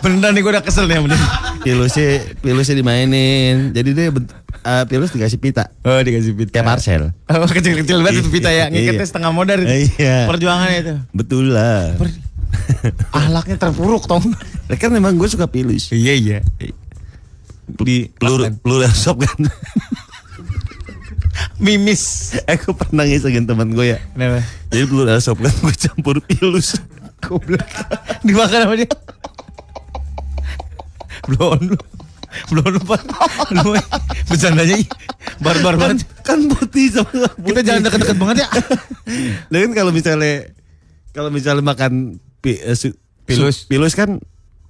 beneran 0.00 0.30
nih 0.30 0.40
gue 0.40 0.52
udah 0.54 0.62
kesel 0.62 0.86
nih 0.86 1.02
sama 1.02 1.10
dia 1.10 1.18
Pilusnya, 1.60 2.08
pilusnya 2.38 2.72
dimainin. 2.72 3.74
Jadi 3.74 3.90
dia 3.92 4.08
bent- 4.08 4.32
eh, 4.60 4.84
pilus 4.84 5.10
dikasih 5.10 5.36
pita. 5.36 5.72
oh 5.80 5.98
dikasih 5.98 6.32
pita 6.32 6.52
Kayak 6.54 6.66
Marcel. 6.66 7.02
oh 7.26 7.46
kecil-kecil 7.46 7.98
banget 8.00 8.20
itu 8.20 8.30
pita 8.30 8.48
ya 8.48 8.66
ngikatnya 8.66 8.96
Iya. 8.96 9.08
setengah 9.08 9.30
modar 9.30 9.56
itu. 9.58 9.68
Iya. 9.96 10.26
perjuangannya 10.26 10.78
itu 10.78 10.94
Betul 11.10 11.44
lah. 11.50 11.96
ahlaknya 13.12 13.56
terpuruk 13.56 14.04
Ya 14.66 14.76
kan 14.76 14.90
memang 14.90 15.14
gue 15.14 15.26
suka 15.26 15.46
pilus. 15.46 15.90
iya 15.90 16.12
iya 16.12 16.38
di 17.70 18.10
Peluru, 18.12 18.50
peluru 18.56 18.82
airsoft 18.82 19.22
kan. 19.22 19.46
mimis 21.56 22.34
Aku 22.44 22.72
pernah 22.72 23.04
ngisengin 23.04 23.44
teman 23.44 23.70
gue 23.70 23.94
ya. 23.94 23.98
kenapa 24.10 24.42
Jadi 24.68 24.84
peluru 24.84 25.08
airsoft 25.08 25.38
kan 25.38 25.54
gue 25.54 25.74
campur 25.78 26.16
pilus. 26.20 26.74
goblok 27.20 27.60
dimakan 28.22 28.58
sama 28.64 28.74
dia 28.74 28.88
belum 31.22 31.60
lu 31.62 31.76
belum 32.46 32.64
lu 32.70 32.80
Pak. 32.82 33.00
lu 33.52 33.70
bercandanya 34.26 34.74
barbar 35.38 35.72
Kan, 35.72 35.80
banget. 35.80 35.98
kan 36.22 36.38
putih 36.46 36.86
sama 36.88 37.26
kita 37.42 37.60
jangan 37.60 37.80
deket-deket 37.82 38.16
banget 38.16 38.36
ya. 38.42 38.46
Nah 39.48 39.56
kan 39.60 39.70
kalau 39.72 39.90
misalnya 39.90 40.34
kalau 41.10 41.28
misalnya 41.28 41.60
makan 41.60 42.16
pi, 42.38 42.56
eh, 42.56 42.72
su- 42.72 42.94
Pilus. 43.26 43.66
pilus. 43.66 43.92
Kan 43.94 44.18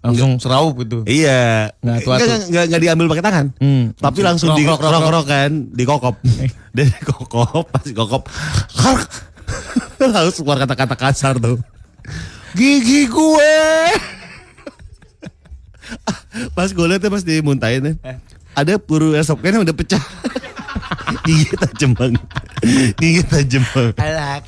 langsung 0.00 0.36
seraup 0.36 0.76
gitu. 0.80 1.04
Iya. 1.04 1.70
Nggak 1.78 1.96
atu-atu. 2.00 2.24
nggak 2.24 2.38
nggak 2.48 2.64
nggak 2.68 2.80
diambil 2.80 3.06
pakai 3.08 3.24
tangan. 3.24 3.46
Hmm. 3.56 3.84
tapi 3.94 4.20
langsung 4.20 4.48
di 4.54 4.62
krok 4.64 5.24
kan 5.24 5.50
dikokop. 5.70 6.16
Dan 6.76 6.84
dikokop 6.88 7.64
pas 7.68 7.82
dikokop. 7.84 8.22
Langsung 10.00 10.44
keluar 10.44 10.58
kata-kata 10.60 10.94
kasar 10.96 11.34
tuh. 11.36 11.60
Gigi 12.56 13.06
gue 13.06 13.54
pas 16.52 16.66
gue 16.66 16.86
liatnya 16.86 17.08
pas 17.08 17.20
dimuntahin 17.20 17.82
ya, 17.82 17.92
Eh. 18.06 18.16
ada 18.54 18.76
peluru 18.76 19.14
airsoft 19.14 19.38
kan 19.38 19.52
yang 19.52 19.62
udah 19.62 19.72
pecah 19.72 20.00
gigi 21.22 21.44
tajam 21.52 21.92
banget 21.92 22.20
gigi 22.96 23.22
tajam 23.24 23.62
banget 23.70 23.94
Alah, 23.98 24.38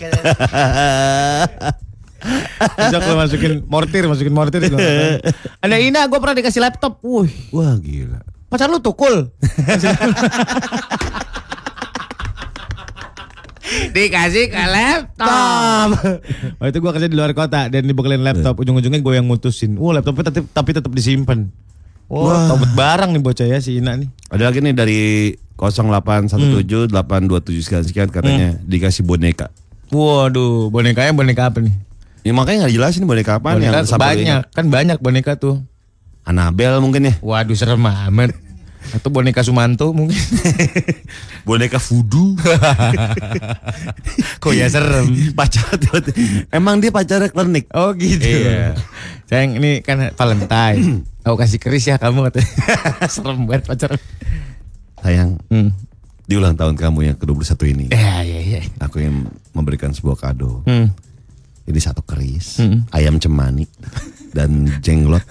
bisa 2.78 2.96
kalau 3.02 3.18
masukin 3.18 3.66
mortir, 3.66 4.06
masukin 4.06 4.30
mortir. 4.30 4.62
Ada 5.58 5.76
Ina, 5.76 6.06
gue 6.06 6.18
pernah 6.22 6.38
dikasih 6.38 6.62
laptop. 6.62 7.02
Wuh, 7.02 7.26
Wah 7.50 7.74
gila. 7.82 8.22
pacar 8.46 8.70
lu 8.70 8.78
tukul. 8.78 9.26
dikasih 13.92 14.50
ke 14.50 14.62
laptop. 14.62 15.88
Waktu 16.60 16.70
itu 16.72 16.78
gue 16.78 16.92
kerja 16.92 17.08
di 17.08 17.16
luar 17.16 17.32
kota 17.32 17.68
dan 17.68 17.82
dibekelin 17.84 18.22
laptop. 18.22 18.58
Ujung-ujungnya 18.58 19.00
gue 19.00 19.14
yang 19.16 19.26
mutusin. 19.26 19.74
Wah 19.76 19.98
laptopnya 19.98 20.30
tetap, 20.32 20.44
tapi 20.52 20.70
tetap 20.76 20.92
disimpan. 20.92 21.48
Wah, 22.12 22.28
Wah. 22.28 22.44
tobet 22.52 22.70
barang 22.76 23.10
nih 23.16 23.22
bocah 23.24 23.46
ya 23.48 23.58
si 23.58 23.80
Ina 23.80 23.96
nih. 23.96 24.08
Ada 24.28 24.52
lagi 24.52 24.60
nih 24.60 24.74
dari 24.76 25.00
0817 25.56 26.92
827 26.92 27.64
sekian 27.64 27.84
sekian 27.86 28.08
katanya 28.12 28.58
dikasih 28.66 29.06
boneka. 29.06 29.48
Waduh, 29.92 30.68
bonekanya 30.72 31.12
boneka 31.12 31.52
apa 31.52 31.64
nih? 31.64 31.72
Ya 32.22 32.32
makanya 32.36 32.66
nggak 32.66 32.74
jelasin 32.78 33.04
boneka 33.04 33.42
apa 33.42 33.58
Boneka 33.58 33.82
sampai 33.82 34.22
banyak, 34.22 34.40
kan 34.54 34.64
banyak 34.70 34.98
boneka 35.02 35.32
tuh. 35.36 35.64
Anabel 36.22 36.78
mungkin 36.78 37.10
ya. 37.10 37.14
Waduh 37.18 37.56
serem 37.58 37.82
amat. 37.82 38.36
Atau 38.90 39.14
boneka 39.14 39.46
Sumanto 39.46 39.94
mungkin. 39.94 40.18
boneka 41.48 41.78
voodoo. 41.78 42.34
Kok 44.42 44.52
ya 44.52 44.66
serem. 44.66 45.32
pacar 45.32 45.78
Emang 46.50 46.82
dia 46.82 46.90
pacarnya 46.90 47.30
klinik. 47.30 47.70
Oh 47.72 47.94
gitu. 47.94 48.26
Iya. 48.26 48.74
Sayang 49.30 49.62
ini 49.62 49.80
kan 49.80 50.10
Valentine. 50.12 51.06
Aku 51.22 51.38
kasih 51.38 51.62
keris 51.62 51.86
ya 51.86 51.96
kamu 51.96 52.28
katanya. 52.28 52.50
serem 53.14 53.46
banget 53.46 53.70
pacar. 53.70 53.90
Sayang, 55.02 55.38
Hmm. 55.50 55.70
di 56.22 56.38
ulang 56.38 56.54
tahun 56.54 56.78
kamu 56.78 56.98
yang 57.04 57.16
ke-21 57.18 57.62
ini. 57.74 57.86
Ya 57.90 58.22
ya 58.22 58.38
ya. 58.38 58.60
Aku 58.82 59.02
yang 59.02 59.26
memberikan 59.50 59.90
sebuah 59.90 60.14
kado. 60.16 60.62
Hmm. 60.62 60.90
Ini 61.62 61.78
satu 61.78 62.02
keris, 62.02 62.58
Hmm. 62.58 62.86
ayam 62.90 63.18
cemani, 63.18 63.66
dan 64.30 64.66
jenglot. 64.82 65.22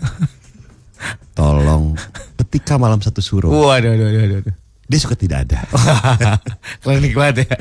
Tolong 1.34 1.96
ketika 2.42 2.76
malam 2.76 3.00
satu 3.00 3.24
suruh. 3.24 3.50
Waduh, 3.50 3.96
waduh, 3.96 4.08
waduh, 4.12 4.36
waduh. 4.42 4.56
Dia 4.92 5.00
suka 5.00 5.16
tidak 5.16 5.48
ada. 5.48 5.64
Klinik 6.84 7.16
banget 7.16 7.48
ya. 7.48 7.56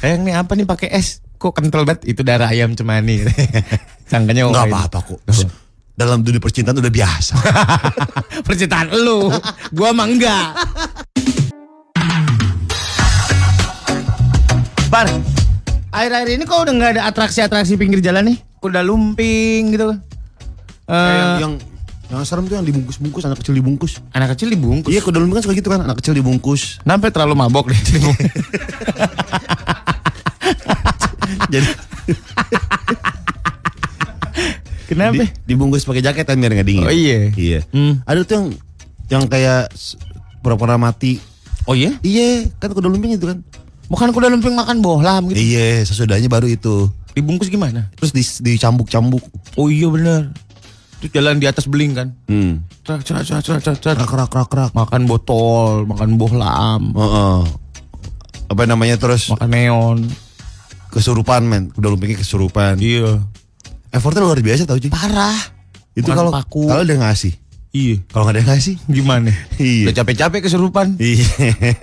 Sayang 0.00 0.24
nih 0.24 0.32
apa 0.32 0.52
nih 0.56 0.64
pakai 0.64 0.88
es? 0.96 1.20
Kok 1.36 1.60
kental 1.60 1.84
banget? 1.84 2.08
Itu 2.08 2.24
darah 2.24 2.48
ayam 2.48 2.72
cemani. 2.72 3.20
Sangkanya 4.10 4.48
ini. 4.48 4.56
apa-apa 4.56 5.04
kok. 5.04 5.20
Dalam 5.92 6.24
dunia 6.24 6.40
percintaan 6.40 6.80
udah 6.80 6.88
biasa. 6.88 7.36
Percintaan 8.48 8.96
lu. 8.96 9.28
Gua 9.76 9.92
mah 9.92 10.08
enggak. 10.08 10.46
Bar, 14.88 15.06
akhir-akhir 15.92 16.28
ini 16.32 16.44
kok 16.48 16.64
udah 16.64 16.74
nggak 16.74 16.90
ada 16.96 17.02
atraksi-atraksi 17.12 17.76
pinggir 17.76 18.00
jalan 18.00 18.32
nih? 18.32 18.38
Udah 18.64 18.80
lumping 18.80 19.76
gitu. 19.76 19.92
Eh, 20.88 20.96
yang, 20.96 21.30
yang 21.44 21.52
yang 22.04 22.20
serem 22.22 22.44
tuh 22.44 22.54
yang 22.54 22.64
dibungkus-bungkus 22.64 23.24
anak 23.24 23.40
kecil 23.40 23.54
dibungkus. 23.54 23.98
anak 24.10 24.36
kecil 24.36 24.48
dibungkus. 24.48 24.92
Iya, 24.92 25.00
lumping 25.18 25.34
kan 25.34 25.42
suka 25.42 25.54
gitu 25.54 25.68
kan, 25.68 25.80
anak 25.80 25.96
kecil 25.98 26.12
dibungkus. 26.12 26.78
Sampai 26.80 27.08
terlalu 27.08 27.34
mabok 27.34 27.68
deh. 27.68 27.80
Jadi 31.50 31.68
Kenapa? 34.84 35.16
di- 35.16 35.32
dibungkus 35.46 35.82
pakai 35.82 36.04
jaket 36.04 36.28
kan 36.28 36.36
biar 36.36 36.52
nggak 36.52 36.68
dingin. 36.68 36.84
Oh, 36.84 36.92
iya. 36.92 37.32
Iya. 37.32 37.60
Hmm. 37.72 38.04
Ada 38.04 38.20
tuh 38.22 38.34
yang 38.36 38.46
yang 39.08 39.24
kayak 39.24 39.72
pura-pura 40.44 40.76
mati. 40.76 41.16
Oh 41.64 41.72
iya? 41.72 41.96
Iya, 42.04 42.52
kan 42.60 42.68
kuda 42.68 42.92
lumping 42.92 43.16
itu 43.16 43.24
kan. 43.24 43.40
Bukan 43.88 44.12
kuda 44.12 44.28
lumping 44.28 44.52
makan 44.52 44.84
bohlam 44.84 45.32
gitu. 45.32 45.40
Iya, 45.40 45.88
sesudahnya 45.88 46.28
baru 46.28 46.44
itu. 46.46 46.92
Dibungkus 47.16 47.48
gimana? 47.48 47.88
Terus 47.96 48.12
di- 48.12 48.52
dicambuk-cambuk. 48.52 49.24
Oh 49.56 49.72
iya 49.72 49.88
bener. 49.88 50.36
Terus 51.04 51.12
jalan 51.12 51.36
di 51.36 51.44
atas 51.44 51.68
beling 51.68 51.92
kan. 51.92 52.08
Hmm. 52.24 52.64
Makan 54.72 55.02
botol, 55.04 55.84
makan 55.84 56.16
bohlam, 56.16 56.96
Heeh. 56.96 57.40
Apa 58.48 58.62
namanya 58.64 58.96
terus 58.96 59.28
makan 59.28 59.50
neon. 59.50 59.98
kesurupan 60.88 61.44
men. 61.44 61.68
Kuda 61.68 61.92
lumpingnya 61.92 62.16
kesurupan. 62.16 62.80
Iya. 62.80 63.20
Effortnya 63.90 64.24
luar 64.24 64.40
biasa 64.40 64.64
tau 64.64 64.80
cuy. 64.80 64.88
Parah. 64.88 65.36
Itu 65.92 66.08
kalau 66.08 66.32
kalau 66.48 66.82
dia 66.82 66.96
ngasih. 66.96 67.36
Iya. 67.68 68.00
Kalau 68.08 68.24
nggak 68.24 68.32
ada 68.32 68.40
yang 68.40 68.50
ngasih. 68.54 68.74
Gimana? 68.86 69.30
Iya. 69.58 69.84
Udah 69.84 69.94
capek-capek 69.98 70.40
kesurupan. 70.40 70.94
Iya. 70.96 71.26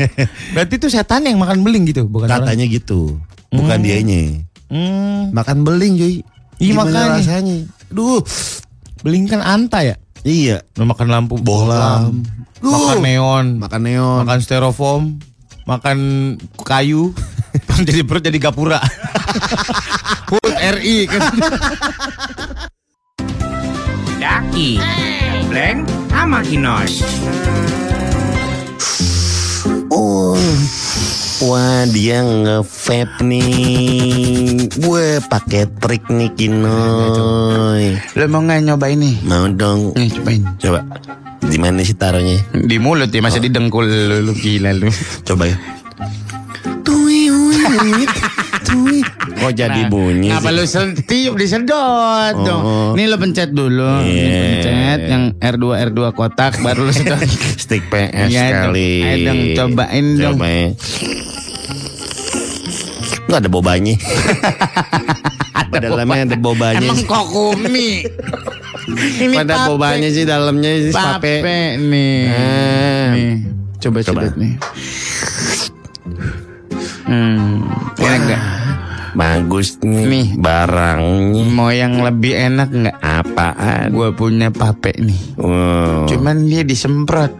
Berarti 0.55 0.73
itu 0.75 0.87
setan 0.87 1.21
yang 1.23 1.37
makan 1.37 1.61
beling 1.61 1.83
gitu, 1.85 2.07
bukan 2.07 2.25
orang? 2.25 2.47
Katanya 2.47 2.65
gitu. 2.65 3.19
Bukan 3.51 3.77
Hmm. 3.77 3.85
dianya. 3.85 4.23
Hmm, 4.71 5.35
Makan 5.35 5.61
beling 5.61 5.93
cuy. 5.99 6.15
Iya, 6.57 6.73
makanya. 6.73 7.19
rasanya? 7.19 7.57
Duh. 7.91 8.23
Beling 9.01 9.25
kan 9.25 9.41
anta 9.41 9.81
ya? 9.81 9.95
Iya. 10.21 10.61
Lu 10.77 10.85
makan 10.85 11.07
lampu 11.09 11.35
Bohlam. 11.37 12.21
Duh. 12.61 12.69
makan 12.69 12.97
neon, 13.01 13.45
Makan 13.57 13.81
neon. 13.81 14.21
makan 14.21 14.37
styrofoam, 14.39 15.17
makan 15.65 15.97
kayu, 16.61 17.09
jadi 17.87 18.05
perut 18.05 18.21
jadi 18.21 18.37
gapura. 18.37 18.77
Hut 20.29 20.53
RI 20.77 21.09
kan. 21.09 21.21
Daki, 24.15 24.77
Bleng, 25.49 25.81
sama 26.07 26.45
Kinoy. 26.45 26.85
Oh, 29.89 30.37
wah 31.41 31.83
dia 31.89 32.21
nge-vape 32.21 33.25
nih. 33.25 34.69
Gue 34.77 35.17
pakai 35.25 35.65
trik 35.81 36.05
nih 36.07 36.29
Kinoy. 36.37 37.97
Lo 38.17 38.23
mau 38.29 38.41
nggak 38.45 38.61
nyoba 38.61 38.85
ini? 38.93 39.17
Mau 39.25 39.49
dong. 39.49 39.97
Nih 39.97 40.09
cobain. 40.13 40.41
Coba. 40.61 40.79
Di 41.41 41.57
mana 41.57 41.81
sih 41.81 41.97
taruhnya? 41.97 42.37
Di 42.53 42.77
mulut 42.77 43.11
ya, 43.11 43.19
masa 43.19 43.41
di 43.41 43.49
dengkul 43.49 43.89
lu, 43.89 44.17
lu 44.23 44.33
gila 44.37 44.71
lu. 44.77 44.87
Coba 45.25 45.49
ya. 45.49 45.57
Tui, 46.85 47.27
ui, 47.27 47.57
ui. 47.57 48.05
Tui. 48.61 49.01
Kok 49.41 49.51
jadi 49.51 49.81
bunyi 49.87 50.29
Ngapa 50.29 50.47
sih? 50.47 50.55
lu 50.55 50.63
setiup 50.63 51.33
disedot 51.33 51.73
Oh. 52.31 52.43
dong. 52.43 52.63
Nih 52.93 53.05
lo 53.05 53.17
pencet 53.17 53.49
dulu. 53.49 53.89
Nih, 53.99 54.13
Iya. 54.13 54.37
pencet 54.39 54.99
yang 55.07 55.23
R2 55.35 55.65
R2 55.89 55.99
kotak 56.11 56.61
baru 56.61 56.85
lu 56.85 56.93
sedot. 56.93 57.17
Stick 57.57 57.89
PS 57.89 58.29
dong. 58.29 58.53
kali. 58.69 58.91
Ayo 59.01 59.17
dong, 59.25 59.39
cobain 59.55 60.05
dong. 60.13 60.35
Coba 60.35 60.45
ya. 60.47 60.67
Nggak 63.23 63.39
ada 63.39 63.49
bobanya. 63.49 63.95
dalamnya 65.73 66.21
ada 66.27 66.37
bobanya. 66.37 66.77
Emang 66.79 66.99
kok 67.01 67.25
kumi? 67.27 68.05
Ini 68.91 69.33
Pada 69.33 69.55
pape. 69.55 69.67
bobanya 69.67 70.09
sih 70.09 70.23
dalamnya 70.23 70.71
sih 70.79 70.91
pape, 70.91 71.39
pape. 71.39 71.57
nih. 71.79 72.21
Ah. 72.27 73.09
Nih, 73.09 73.33
coba 73.79 73.97
Coba. 74.03 74.21
coba 74.21 74.35
nih. 74.35 74.53
Hmm, 77.03 77.65
enak 77.97 78.19
nggak? 78.21 78.41
Bagus 79.11 79.75
nih, 79.79 80.05
Nih. 80.05 80.27
barangnya. 80.35 81.43
Mau 81.47 81.67
yang 81.67 81.99
lebih 81.99 82.31
enak 82.31 82.69
nggak? 82.69 82.97
Apaan? 82.97 83.91
Gue 83.91 84.09
punya 84.11 84.47
pape 84.49 84.95
nih. 84.95 85.35
Wow. 85.35 86.07
Cuman 86.07 86.47
dia 86.47 86.63
disemprot. 86.63 87.31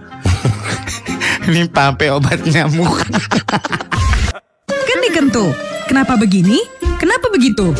Ini 1.48 1.68
pape 1.68 2.12
obat 2.12 2.44
nyamuk. 2.44 2.92
Kan 4.88 4.98
dikentu. 5.02 5.50
Kenapa 5.88 6.16
begini? 6.16 6.60
Kenapa 7.00 7.28
begitu? 7.28 7.72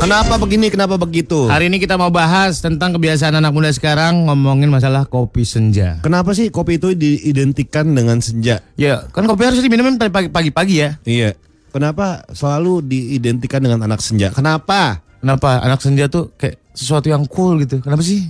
Kenapa 0.00 0.40
begini? 0.40 0.72
Kenapa 0.72 0.96
begitu? 0.96 1.44
Hari 1.44 1.68
ini 1.68 1.76
kita 1.76 2.00
mau 2.00 2.08
bahas 2.08 2.58
tentang 2.58 2.96
kebiasaan 2.96 3.36
anak 3.36 3.52
muda 3.52 3.68
sekarang 3.68 4.24
ngomongin 4.24 4.72
masalah 4.72 5.04
kopi 5.04 5.44
senja. 5.44 6.00
Kenapa 6.00 6.32
sih 6.32 6.48
kopi 6.48 6.80
itu 6.80 6.96
diidentikan 6.96 7.92
dengan 7.92 8.16
senja? 8.24 8.64
Ya, 8.80 9.04
kan 9.12 9.28
kopi 9.28 9.44
harus 9.44 9.60
diminum 9.60 10.00
pagi- 10.00 10.32
pagi-pagi 10.32 10.74
ya. 10.80 10.90
Iya. 11.04 11.36
Kenapa 11.70 12.26
selalu 12.34 12.82
diidentikan 12.82 13.62
dengan 13.62 13.86
anak 13.86 14.02
senja? 14.02 14.34
Kenapa? 14.34 15.06
Kenapa 15.22 15.62
anak 15.62 15.78
senja 15.78 16.10
tuh 16.10 16.34
kayak 16.34 16.58
sesuatu 16.74 17.06
yang 17.06 17.22
cool 17.30 17.62
gitu? 17.62 17.78
Kenapa 17.78 18.02
sih? 18.02 18.26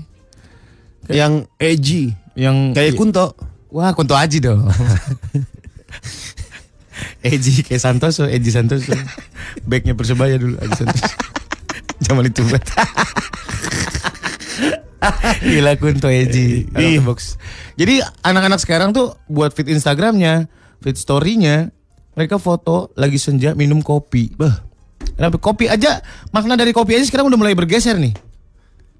Yang 1.08 1.48
edgy, 1.56 2.12
Yang 2.36 2.76
kayak 2.76 2.92
Kunto. 2.94 3.32
Wah, 3.72 3.90
Kunto 3.96 4.14
Aji 4.14 4.38
dong. 4.42 4.68
Eji 7.24 7.64
kayak 7.64 7.80
Santoso, 7.80 8.28
Eji 8.28 8.52
Santoso. 8.52 8.92
Backnya 9.64 9.96
Persebaya 9.96 10.36
dulu, 10.36 10.60
Eji 10.60 10.76
Santoso. 10.76 11.08
Zaman 12.04 12.28
itu 12.28 12.44
bet. 12.48 12.64
Gila 15.48 15.72
Kunto 15.80 16.08
Eji. 16.08 16.68
Jadi 17.76 17.94
anak-anak 18.24 18.60
sekarang 18.60 18.92
tuh 18.92 19.16
buat 19.28 19.52
feed 19.52 19.72
Instagramnya, 19.72 20.48
feed 20.84 20.96
storynya, 20.96 21.72
mereka 22.14 22.36
foto 22.36 22.90
lagi 22.94 23.16
senja 23.16 23.54
minum 23.54 23.80
kopi. 23.80 24.32
Bah. 24.34 24.62
Kenapa 25.16 25.36
kopi 25.36 25.68
aja 25.68 26.00
makna 26.32 26.56
dari 26.56 26.72
kopi 26.72 26.96
aja 26.96 27.04
sekarang 27.04 27.28
udah 27.28 27.38
mulai 27.38 27.54
bergeser 27.56 27.96
nih. 28.00 28.16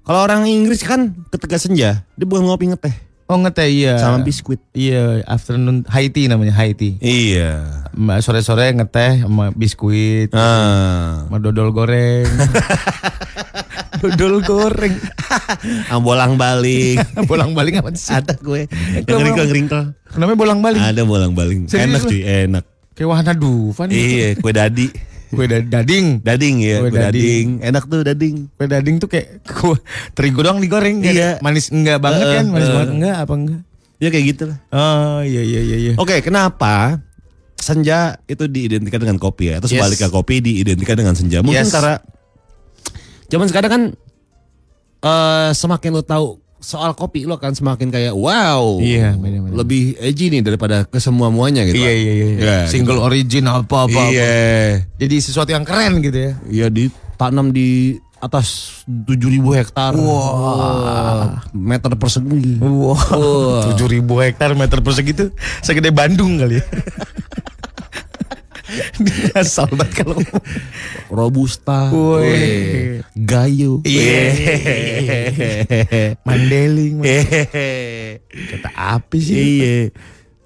Kalau 0.01 0.25
orang 0.25 0.49
Inggris 0.49 0.81
kan 0.81 1.13
ketika 1.29 1.61
senja, 1.61 2.01
dia 2.03 2.25
bukan 2.25 2.49
ngopi 2.49 2.73
ngeteh 2.73 3.11
Oh 3.31 3.39
ngeteh 3.39 3.63
iya. 3.71 3.95
sama 3.95 4.19
biskuit. 4.27 4.59
Iya, 4.75 5.23
afternoon 5.23 5.87
high 5.87 6.11
tea 6.11 6.27
namanya 6.27 6.51
high 6.51 6.75
tea. 6.75 6.99
Iya. 6.99 7.63
Mbak 7.95 8.19
sore-sore 8.27 8.75
ngeteh 8.75 9.23
sama 9.23 9.55
biskuit, 9.55 10.27
Ah. 10.35 11.23
sama 11.31 11.39
dodol 11.39 11.71
goreng. 11.71 12.27
dodol 14.03 14.43
goreng. 14.43 14.99
bolang 16.03 16.35
balik. 16.35 16.99
Bolang-balik 17.31 17.79
apa 17.79 17.95
sih? 17.95 18.11
Ada 18.11 18.35
gue. 18.35 18.67
Yang 19.07 19.23
ringkel 19.23 19.47
ringkel. 19.47 19.81
Namanya 20.19 20.35
bolang-balik. 20.35 20.81
Ada 20.83 21.01
bolang 21.07 21.31
balik. 21.31 21.71
Serius 21.71 21.87
Enak 21.87 22.01
cuy, 22.11 22.21
enak. 22.27 22.65
Kayak 22.91 23.07
wahana 23.07 23.33
dufan. 23.33 23.87
Iya, 23.87 24.35
kue 24.35 24.51
dadi. 24.51 24.87
Kue 25.31 25.47
da- 25.47 25.63
dading. 25.63 26.19
Dading 26.19 26.55
ya, 26.59 26.83
Kue 26.83 26.91
kue 26.91 26.99
dading. 26.99 27.07
dading. 27.07 27.47
Enak 27.63 27.83
tuh 27.87 28.03
dading. 28.03 28.35
Kue 28.51 28.67
dading 28.67 28.95
tuh 28.99 29.07
kayak 29.07 29.39
kue 29.57 29.79
terigu 30.11 30.43
doang 30.43 30.59
digoreng. 30.59 30.99
Iya. 30.99 31.39
Manis 31.39 31.71
enggak 31.71 32.03
banget 32.03 32.27
Heeh, 32.27 32.35
kan? 32.35 32.45
Manis 32.49 32.61
heeh. 32.61 32.75
banget 32.75 32.89
enggak 32.91 33.15
apa 33.17 33.33
enggak? 33.33 33.61
Ya 33.95 34.07
kayak 34.09 34.25
gitu 34.27 34.43
lah. 34.49 34.57
Oh 34.69 35.21
iya 35.21 35.39
iya 35.39 35.61
iya 35.61 35.77
iya. 35.79 35.93
Oke, 35.95 36.19
kenapa 36.19 36.99
senja 37.55 38.17
itu 38.25 38.43
diidentikan 38.43 38.97
dengan 38.97 39.15
kopi 39.15 39.53
ya? 39.53 39.61
Atau 39.61 39.69
Yes. 39.69 39.77
sebaliknya 39.77 40.09
kopi 40.09 40.35
diidentikan 40.41 40.97
dengan 40.97 41.13
senja? 41.13 41.39
Mungkin 41.39 41.63
Yes. 41.63 41.71
karena 41.71 41.95
zaman 43.29 43.47
sekarang 43.47 43.69
kan 43.69 43.83
eh 44.99 45.49
semakin 45.53 45.89
lo 45.91 46.03
tahu 46.03 46.40
soal 46.61 46.93
kopi 46.93 47.25
lo 47.25 47.35
akan 47.41 47.57
semakin 47.57 47.89
kayak 47.89 48.13
wow. 48.13 48.77
Iya, 48.77 49.17
benar-benar. 49.17 49.57
Lebih 49.57 49.97
edgy 49.97 50.29
nih 50.29 50.45
daripada 50.45 50.85
ke 50.85 51.01
semua 51.01 51.33
muanya 51.33 51.65
gitu. 51.65 51.81
Iya 51.81 51.91
iya 51.91 52.13
iya. 52.13 52.27
Iya, 52.37 52.57
Single 52.69 53.01
origin 53.01 53.49
apa 53.49 53.89
apa. 53.89 54.01
Iya. 54.13 54.33
Jadi 55.01 55.15
sesuatu 55.19 55.49
yang 55.49 55.65
keren 55.65 55.99
gitu 56.05 56.15
ya. 56.15 56.31
Iya 56.47 56.67
ditanam 56.69 57.49
di 57.49 57.97
atas 58.21 58.79
7000 58.85 59.41
hektar. 59.57 59.97
Wah. 59.97 61.41
Meter 61.51 61.97
persegi. 61.97 62.61
Wow. 62.61 63.65
Tujuh 63.73 63.87
ribu 63.89 64.21
hektar 64.21 64.53
meter 64.53 64.85
persegi 64.85 65.11
itu 65.17 65.25
segede 65.65 65.89
Bandung 65.89 66.37
kali 66.37 66.61
ya. 66.61 66.65
Asal 69.39 69.67
banget 69.73 70.03
kalau 70.03 70.17
Robusta. 71.11 71.91
Woi. 71.91 73.03
Gayo. 73.15 73.83
Iya. 73.83 74.23
Mandeling. 76.23 77.03
Hehehe. 77.03 77.71
Kata 78.55 78.69
apa 78.75 79.15
sih? 79.19 79.35
Iya. 79.35 79.75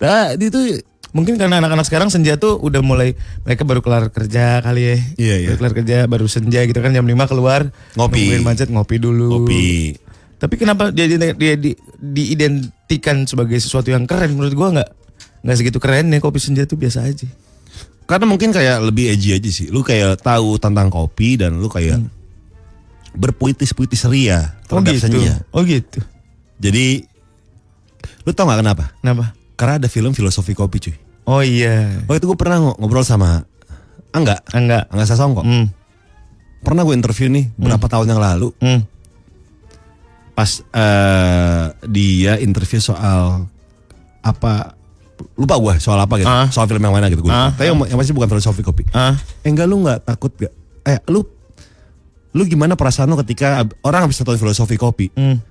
Nah, 0.02 0.36
itu 0.36 0.82
Mungkin 1.16 1.40
karena 1.40 1.64
anak-anak 1.64 1.88
sekarang 1.88 2.12
senja 2.12 2.36
tuh 2.36 2.60
udah 2.60 2.84
mulai 2.84 3.16
mereka 3.48 3.64
baru 3.64 3.80
kelar 3.80 4.12
kerja 4.12 4.60
kali 4.60 4.84
ya. 4.84 4.96
Iya, 5.16 5.36
iya. 5.40 5.48
Baru 5.48 5.58
kelar 5.64 5.74
kerja 5.80 5.98
baru 6.12 6.28
senja 6.28 6.60
gitu 6.68 6.76
kan 6.84 6.92
jam 6.92 7.08
5 7.08 7.32
keluar 7.32 7.72
Ngopi. 7.96 8.20
nungguin 8.20 8.44
macet 8.44 8.68
ngopi 8.68 9.00
dulu. 9.00 9.48
kopi. 9.48 9.96
Tapi 10.36 10.60
kenapa 10.60 10.92
dia 10.92 11.08
dia, 11.08 11.32
dia 11.32 11.56
di, 11.56 11.72
diidentikan 12.04 13.24
sebagai 13.24 13.56
sesuatu 13.64 13.96
yang 13.96 14.04
keren 14.04 14.36
menurut 14.36 14.52
gua 14.60 14.76
nggak 14.76 14.90
nggak 15.48 15.56
segitu 15.56 15.80
keren 15.80 16.12
ya 16.12 16.20
kopi 16.20 16.44
senja 16.44 16.68
tuh 16.68 16.76
biasa 16.76 17.08
aja. 17.08 17.32
Karena 18.06 18.26
mungkin 18.26 18.54
kayak 18.54 18.86
lebih 18.86 19.10
edgy 19.12 19.34
aja 19.34 19.50
sih. 19.50 19.68
Lu 19.68 19.82
kayak 19.82 20.22
tahu 20.22 20.62
tentang 20.62 20.90
kopi 20.90 21.36
dan 21.36 21.58
lu 21.58 21.66
kayak 21.66 21.98
berpuitis-puitis 23.16 24.06
ria 24.06 24.54
Oh 24.68 24.78
terhadap 24.78 24.94
gitu. 24.94 25.04
senja. 25.18 25.34
Oh 25.50 25.64
gitu. 25.64 26.00
Jadi 26.60 27.02
lu 28.22 28.32
tau 28.32 28.46
gak 28.46 28.62
kenapa? 28.62 28.94
Kenapa? 29.00 29.34
Karena 29.56 29.80
ada 29.80 29.88
film 29.88 30.12
filosofi 30.12 30.52
kopi 30.52 30.78
cuy. 30.80 30.96
Oh 31.26 31.42
iya. 31.42 32.06
Waktu 32.06 32.22
itu 32.22 32.28
gue 32.28 32.38
pernah 32.38 32.62
ngo- 32.62 32.78
ngobrol 32.78 33.02
sama 33.02 33.42
Angga, 34.12 34.40
Enggak. 34.54 34.88
Angga 34.92 35.06
Sasongko. 35.06 35.42
Hmm. 35.42 35.68
Pernah 36.62 36.86
gue 36.86 36.96
interview 36.96 37.28
nih 37.28 37.52
berapa 37.56 37.84
tahun 37.86 38.14
yang 38.14 38.22
lalu. 38.22 38.54
Hmm. 38.62 38.86
Pas 40.32 40.52
eh, 40.62 41.66
dia 41.88 42.36
interview 42.38 42.80
soal 42.80 43.48
apa 44.20 44.75
lupa 45.34 45.56
gue 45.56 45.74
soal 45.78 45.98
apa 45.98 46.16
gitu 46.16 46.28
Ah. 46.28 46.48
soal 46.48 46.66
film 46.66 46.80
yang 46.80 46.92
mana 46.92 47.08
gitu 47.08 47.20
gue 47.20 47.30
Ah. 47.30 47.50
tapi 47.50 47.66
yang, 47.66 47.78
yang 47.84 47.98
pasti 47.98 48.12
bukan 48.12 48.30
filosofi 48.30 48.62
kopi 48.62 48.84
eh 48.86 49.14
enggak 49.44 49.66
lu 49.66 49.82
nggak 49.82 50.04
takut 50.04 50.32
gak 50.32 50.54
eh 50.84 51.02
lu 51.08 51.26
lu 52.32 52.44
gimana 52.44 52.74
perasaan 52.74 53.08
lu 53.08 53.18
ketika 53.20 53.64
orang 53.82 54.04
habis 54.04 54.18
nonton 54.18 54.38
filosofi 54.38 54.76
kopi 54.76 55.08
Hmm. 55.12 55.42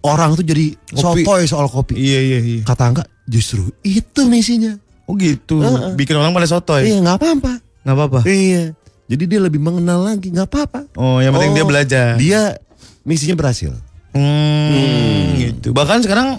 orang 0.00 0.32
tuh 0.32 0.42
jadi 0.42 0.72
Kopi. 0.90 1.22
sotoy 1.22 1.42
soal 1.44 1.66
kopi 1.66 1.94
Iya 1.94 2.20
iya 2.20 2.38
iya. 2.40 2.60
kata 2.62 2.84
enggak 2.86 3.08
justru 3.24 3.68
itu 3.80 4.24
misinya 4.24 4.76
Oh 5.04 5.12
gitu. 5.14 5.60
Heeh. 5.60 5.92
Bikin 5.94 6.16
orang 6.16 6.32
pada 6.32 6.46
sotoy. 6.46 6.84
iya 6.86 6.96
nggak 6.96 7.16
apa-apa 7.16 7.52
Nggak 7.82 7.94
apa-apa. 7.94 8.20
iya 8.24 8.72
jadi 9.04 9.24
dia 9.26 9.36
lebih 9.38 9.58
mengenal 9.58 10.00
lagi 10.02 10.28
nggak 10.28 10.46
apa-apa 10.46 10.88
Oh, 10.94 11.20
yang 11.20 11.30
penting 11.30 11.52
dia 11.52 11.64
belajar. 11.64 12.08
dia 12.16 12.56
misinya 13.02 13.34
berhasil 13.34 13.76
Hmm, 14.14 15.34
gitu. 15.36 15.70
Bahkan 15.70 16.00
sekarang 16.00 16.38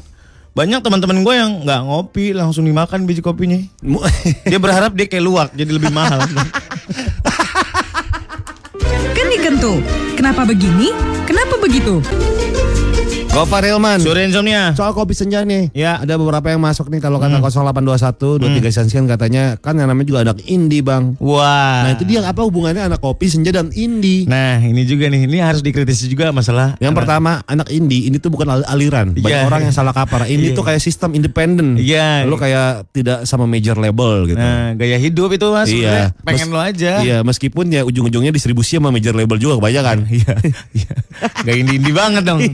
banyak 0.56 0.80
teman-teman 0.80 1.20
gue 1.20 1.36
yang 1.36 1.52
nggak 1.68 1.82
ngopi 1.84 2.32
langsung 2.32 2.64
dimakan 2.64 3.04
biji 3.04 3.20
kopinya. 3.20 3.60
Dia 4.50 4.56
berharap 4.56 4.96
dia 4.96 5.04
kayak 5.04 5.24
luwak 5.28 5.50
jadi 5.52 5.68
lebih 5.68 5.92
mahal. 5.92 6.24
Kan 9.12 9.28
dikentu. 9.28 9.84
Kenapa 10.16 10.48
begini? 10.48 10.96
Kenapa 11.28 11.60
begitu? 11.60 12.00
Gopar 13.36 13.68
Hilman. 13.68 14.00
Sore 14.00 14.24
insomnia. 14.24 14.72
Soal 14.80 14.96
kopi 14.96 15.12
senja 15.12 15.44
nih. 15.44 15.68
Ya. 15.76 16.00
Ada 16.00 16.16
beberapa 16.16 16.48
yang 16.48 16.64
masuk 16.64 16.88
nih 16.88 17.04
kalau 17.04 17.20
kata 17.20 17.44
0821 17.44 18.40
23 18.64 18.72
Sensian 18.72 19.04
katanya 19.12 19.60
kan 19.60 19.76
yang 19.76 19.92
namanya 19.92 20.08
juga 20.08 20.20
anak 20.24 20.40
indie, 20.48 20.80
Bang. 20.80 21.20
Wah. 21.20 21.84
Nah, 21.84 22.00
itu 22.00 22.08
dia 22.08 22.24
apa 22.24 22.48
hubungannya 22.48 22.88
anak 22.88 23.04
kopi 23.04 23.28
senja 23.28 23.52
dan 23.52 23.76
indie? 23.76 24.24
Nah, 24.24 24.64
ini 24.64 24.88
juga 24.88 25.12
nih, 25.12 25.28
ini 25.28 25.44
harus 25.44 25.60
dikritisi 25.60 26.08
juga 26.08 26.32
masalah. 26.32 26.80
Yang 26.80 26.96
pertama, 26.96 27.44
anak 27.44 27.68
indie 27.76 28.08
ini 28.08 28.24
tuh 28.24 28.32
bukan 28.32 28.48
al- 28.48 28.68
aliran. 28.72 29.12
Banyak 29.12 29.28
Iya. 29.28 29.44
orang 29.44 29.68
yang 29.68 29.76
salah 29.76 29.92
kaprah. 29.92 30.32
Indie 30.32 30.56
Iya. 30.56 30.58
tuh 30.58 30.64
kayak 30.64 30.80
sistem 30.80 31.12
independen. 31.12 31.76
Iya. 31.76 32.24
Lu 32.24 32.40
kayak 32.40 32.88
tidak 32.96 33.28
sama 33.28 33.44
major 33.44 33.76
label 33.76 34.32
gitu. 34.32 34.40
Nah, 34.40 34.80
gaya 34.80 34.96
hidup 34.96 35.36
itu 35.36 35.48
mas, 35.52 35.68
Iya. 35.68 36.16
pengen 36.24 36.48
Mes- 36.48 36.56
lo 36.56 36.60
aja. 36.64 37.04
Iya, 37.04 37.20
meskipun 37.20 37.68
ya 37.68 37.84
ujung-ujungnya 37.84 38.32
distribusi 38.32 38.80
sama 38.80 38.96
major 38.96 39.12
label 39.12 39.36
juga 39.36 39.60
kebanyakan. 39.60 40.08
Iya, 40.08 40.34
iya. 40.72 40.94
Gak 41.44 41.56
indie 41.60 41.92
banget 41.92 42.24
dong. 42.24 42.40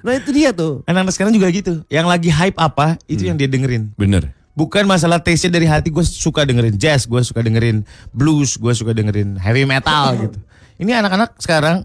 Nah, 0.00 0.16
itu 0.16 0.30
dia 0.30 0.50
tuh. 0.50 0.80
Anak-anak 0.84 1.12
sekarang 1.12 1.32
juga 1.32 1.46
gitu. 1.48 1.84
Yang 1.86 2.06
lagi 2.06 2.30
hype 2.30 2.56
apa, 2.56 2.96
itu 3.04 3.24
yang 3.24 3.36
dia 3.36 3.46
dengerin. 3.46 3.92
Bener. 3.94 4.32
Bukan 4.50 4.84
masalah 4.84 5.20
taste 5.20 5.46
dari 5.46 5.64
hati, 5.64 5.88
gue 5.88 6.02
suka 6.02 6.42
dengerin 6.42 6.74
jazz, 6.74 7.04
gue 7.04 7.20
suka 7.20 7.40
dengerin 7.40 7.86
blues, 8.10 8.56
gue 8.56 8.72
suka 8.72 8.92
dengerin 8.92 9.36
heavy 9.36 9.64
metal 9.64 10.16
gitu. 10.18 10.38
Ini 10.76 11.00
anak-anak 11.00 11.38
sekarang 11.38 11.84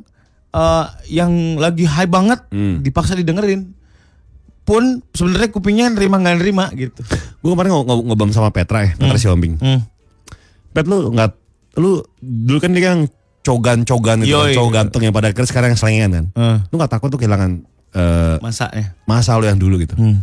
eh, 0.49 0.85
yang 1.09 1.31
lagi 1.55 1.83
hype 1.83 2.09
banget, 2.09 2.39
dipaksa 2.81 3.13
didengerin. 3.13 3.71
Pun 4.65 4.97
sebenarnya 5.13 5.53
kupingnya 5.53 5.93
nerima 5.93 6.17
nggak 6.17 6.35
nerima 6.41 6.65
gitu. 6.73 7.05
Gue 7.37 7.53
kemarin 7.53 7.69
ngob- 7.69 7.85
ngob- 7.85 8.05
ngobam 8.09 8.31
sama 8.33 8.49
Petra 8.49 8.81
ya, 8.81 8.97
Petra 8.97 9.19
Siombing. 9.21 9.61
Hmm. 9.61 9.85
Pet 10.73 10.89
lu 10.89 11.13
nggak, 11.13 11.31
lu 11.77 12.01
dulu 12.19 12.57
kan 12.57 12.73
dia 12.73 12.97
yang 12.97 13.05
cogan-cogan 13.45 14.25
gitu, 14.25 14.33
kan, 14.33 14.49
Yoi. 14.49 14.55
cowok 14.57 14.71
ganteng 14.73 15.01
yang 15.05 15.13
pada 15.13 15.29
akhirnya 15.29 15.47
sekarang 15.47 15.69
yang 15.69 15.79
selengean 15.79 16.09
kan. 16.11 16.25
Eh, 16.33 16.57
Lu 16.73 16.81
nggak 16.81 16.91
takut 16.91 17.13
tuh 17.13 17.21
kehilangan 17.21 17.61
eh, 17.95 18.35
masa 18.39 18.67
ya. 18.69 18.91
masa 19.03 19.33
lu 19.35 19.45
yang 19.45 19.55
dulu 19.55 19.79
gitu? 19.79 19.95
Hmm. 19.95 20.19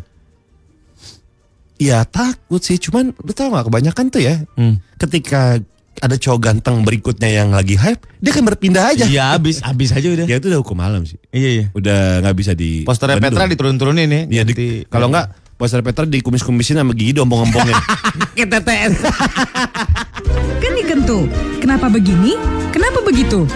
Iya 1.77 2.05
takut 2.05 2.61
sih, 2.61 2.79
cuman 2.79 3.11
lu 3.11 3.33
tau 3.33 3.51
gak 3.51 3.67
kebanyakan 3.67 4.07
tuh 4.07 4.23
ya, 4.23 4.39
Hmm. 4.55 4.79
ketika 4.97 5.59
ada 5.99 6.15
cowok 6.15 6.41
ganteng 6.41 6.83
berikutnya 6.83 7.31
yang 7.33 7.51
lagi 7.51 7.75
hype, 7.75 8.07
dia 8.17 8.31
kan 8.31 8.43
berpindah 8.43 8.91
aja. 8.91 9.05
Iya 9.05 9.35
habis 9.35 9.59
habis 9.61 9.91
aja 9.91 10.07
udah. 10.07 10.27
Ya 10.27 10.39
itu 10.39 10.47
udah 10.47 10.61
hukum 10.63 10.75
malam 10.75 11.03
sih. 11.03 11.19
Iya 11.31 11.49
iya. 11.49 11.65
Udah 11.73 12.23
nggak 12.23 12.37
bisa 12.37 12.53
di 12.55 12.83
Posternya 12.83 13.19
bendung. 13.19 13.35
Petra 13.35 13.51
diturun-turunin 13.51 14.09
ya. 14.09 14.23
Iya, 14.27 14.43
di- 14.43 14.87
kalau 14.87 15.11
nggak 15.11 15.27
poster 15.55 15.79
Petra 15.79 16.03
dikumis-kumisin 16.03 16.75
sama 16.77 16.91
gigi 16.91 17.15
diompong-ompongin. 17.15 17.75
Kita 18.39 18.59
TTS. 18.59 18.95
Kan 20.59 20.73
dikentu. 20.75 21.31
Kenapa 21.59 21.87
begini? 21.87 22.35
Kenapa 22.71 22.99
begitu? 23.03 23.47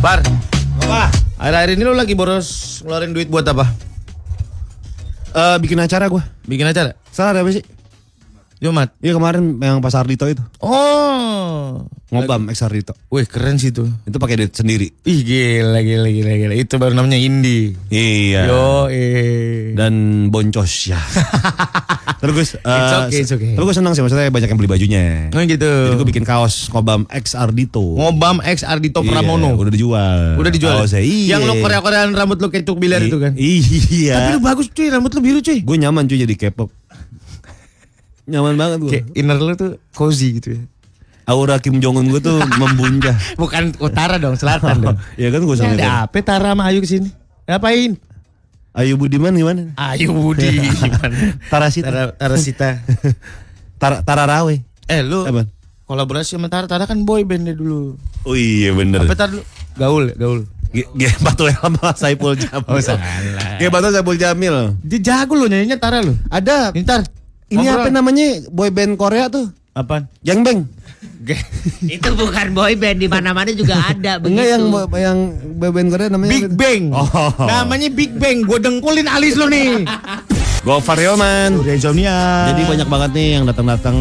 Bar. 0.00 0.20
Apa? 0.84 1.08
Akhir-akhir 1.40 1.70
ini 1.72 1.82
lo 1.88 1.96
lagi 1.96 2.12
boros 2.12 2.80
ngeluarin 2.84 3.16
duit 3.16 3.32
buat 3.32 3.48
apa? 3.48 3.64
Eh 5.32 5.56
bikin 5.64 5.80
acara 5.80 6.04
gue. 6.12 6.20
Bikin 6.44 6.68
acara? 6.68 6.92
Salah 7.08 7.32
ada 7.32 7.40
apa 7.40 7.48
sih? 7.48 7.64
Jumat. 8.60 8.92
Iya 8.98 9.12
kemarin 9.12 9.56
yang 9.56 9.80
pas 9.80 9.92
Ardito 9.92 10.24
itu 10.24 10.44
Oh. 10.60 11.88
ngobam 12.10 12.48
ex 12.48 12.60
Ardito. 12.60 12.92
Wih 13.08 13.24
keren 13.24 13.56
sih 13.56 13.70
tuh. 13.70 13.88
Itu 14.04 14.16
pakai 14.16 14.36
duit 14.36 14.52
sendiri. 14.52 14.92
Ih 15.00 15.18
gila 15.20 15.80
gila 15.80 16.06
gila 16.06 16.32
gila. 16.36 16.54
Itu 16.54 16.76
baru 16.76 16.92
namanya 16.92 17.16
indie. 17.16 17.72
Iya. 17.88 18.46
Yo 18.46 18.64
eh. 18.86 19.72
Dan 19.72 19.94
boncos 20.28 20.68
ya. 20.86 21.00
terus 22.20 22.32
gue 22.34 22.44
It's 22.44 22.94
okay, 23.00 23.18
it's 23.18 23.32
okay. 23.32 23.52
Terus 23.54 23.64
gue 23.64 23.72
senang 23.74 23.94
sih 23.94 24.02
maksudnya 24.02 24.28
banyak 24.28 24.44
yang 24.46 24.58
beli 24.58 24.68
bajunya. 24.68 25.04
Oh 25.30 25.40
gitu. 25.40 25.70
Jadi 25.86 25.96
gue 25.96 26.08
bikin 26.10 26.24
kaos 26.24 26.68
ngobam 26.68 27.08
ex 27.08 27.32
Ardito. 27.32 27.80
Ngobam 27.80 28.42
X 28.42 28.60
Ardito 28.62 29.00
Iya, 29.00 29.08
Pramono. 29.10 29.56
udah 29.56 29.72
dijual. 29.72 30.36
Udah 30.36 30.50
dijual. 30.50 30.76
Kaosnya, 30.80 31.00
iya. 31.00 31.38
Yang 31.38 31.42
lo 31.46 31.54
korea-koreaan 31.58 32.12
rambut 32.12 32.36
lo 32.36 32.48
kayak 32.48 32.64
cuk 32.64 32.76
biliar 32.76 33.00
I- 33.00 33.08
itu 33.08 33.16
kan. 33.16 33.32
Iya. 33.32 34.14
Tapi 34.14 34.28
lo 34.34 34.40
bagus 34.42 34.68
cuy, 34.68 34.88
rambut 34.88 35.10
lo 35.10 35.20
biru 35.22 35.40
cuy. 35.40 35.62
gue 35.62 35.76
nyaman 35.78 36.04
cuy 36.04 36.18
jadi 36.18 36.34
K-pop. 36.36 36.68
Nyaman 38.30 38.54
banget 38.54 38.78
gue. 38.78 38.90
Kayak 38.90 39.06
inner 39.12 39.36
lo 39.36 39.52
tuh 39.52 39.70
cozy 39.90 40.38
gitu 40.38 40.54
ya. 40.54 40.62
Aura 41.26 41.58
Kim 41.58 41.78
Jong 41.78 41.94
Un 41.96 42.06
gue 42.08 42.18
tuh 42.18 42.38
membuncah. 42.60 43.14
Bukan 43.34 43.74
utara 43.78 44.16
dong, 44.16 44.34
selatan 44.34 44.80
dong. 44.80 44.98
Iya 45.14 45.28
kan 45.28 45.42
gue 45.42 45.54
sama. 45.54 45.74
Ada 45.74 45.90
apa 46.04 46.18
Tara 46.20 46.54
sama 46.54 46.66
Ayu 46.66 46.78
ke 46.78 46.88
sini? 46.88 47.10
Ngapain? 47.44 47.98
Ayu 48.70 48.94
Budiman 48.94 49.30
gimana? 49.30 49.74
Ayu 49.74 50.10
Budi 50.10 50.46
gimana? 50.46 51.34
Tarasita. 51.52 51.86
Tara, 51.86 52.02
Tarasita. 52.14 52.68
Tara, 53.82 53.96
Tara 54.00 54.24
Rawe. 54.24 54.54
Eh 54.86 55.02
lu 55.02 55.22
Apa? 55.22 55.46
kolaborasi 55.84 56.38
sama 56.38 56.46
Tara, 56.46 56.66
Tara 56.66 56.86
kan 56.86 57.02
boy 57.02 57.22
bandnya 57.22 57.50
dulu. 57.50 57.98
Oh 58.22 58.34
iya 58.34 58.70
bener. 58.70 59.02
Apa 59.02 59.14
Tara 59.14 59.30
dulu? 59.30 59.42
Gaul, 59.74 60.04
ya, 60.10 60.16
gaul. 60.16 60.40
G- 60.70 60.86
G- 60.94 61.18
Batu 61.18 61.46
sama 61.46 61.90
Saipul 61.94 62.38
Jamil. 62.38 62.62
Oh, 62.62 62.78
salah. 62.78 63.02
G 63.58 63.66
Batu 63.66 63.90
Saipul 63.90 64.14
Jamil. 64.14 64.78
Dia 64.82 64.98
jago 65.00 65.34
lo 65.34 65.46
nyanyinya 65.46 65.78
Tara 65.78 65.98
lo. 65.98 66.14
Ada. 66.26 66.70
Ini 67.50 67.66
apa 67.66 67.90
namanya 67.90 68.46
boy 68.46 68.70
band 68.70 68.94
Korea 68.94 69.26
tuh? 69.26 69.50
Apaan? 69.74 70.06
Yang 70.22 70.38
Bang. 70.46 70.60
Itu 71.98 72.08
bukan 72.14 72.46
boy 72.54 72.74
band 72.78 72.98
di 73.02 73.08
mana-mana 73.10 73.50
juga 73.50 73.74
ada 73.90 74.22
begitu. 74.22 74.30
Enggak 74.38 74.46
yang 74.54 74.62
yang 74.94 75.18
boy 75.58 75.70
band 75.74 75.88
Korea 75.90 76.08
namanya 76.14 76.30
Big 76.30 76.46
apa? 76.46 76.54
Bang. 76.54 76.82
Oh. 76.94 77.30
Namanya 77.42 77.88
Big 77.90 78.12
Bang. 78.14 78.46
Gue 78.46 78.58
dengkulin 78.62 79.10
alis 79.10 79.34
lo 79.34 79.50
nih. 79.50 79.82
Gofar 80.66 81.00
Hilman. 81.00 81.56
Udah 81.56 81.72
insomnia. 81.72 82.52
Jadi 82.52 82.62
banyak 82.68 82.88
banget 82.92 83.10
nih 83.16 83.28
yang 83.40 83.44
datang-datang 83.48 83.96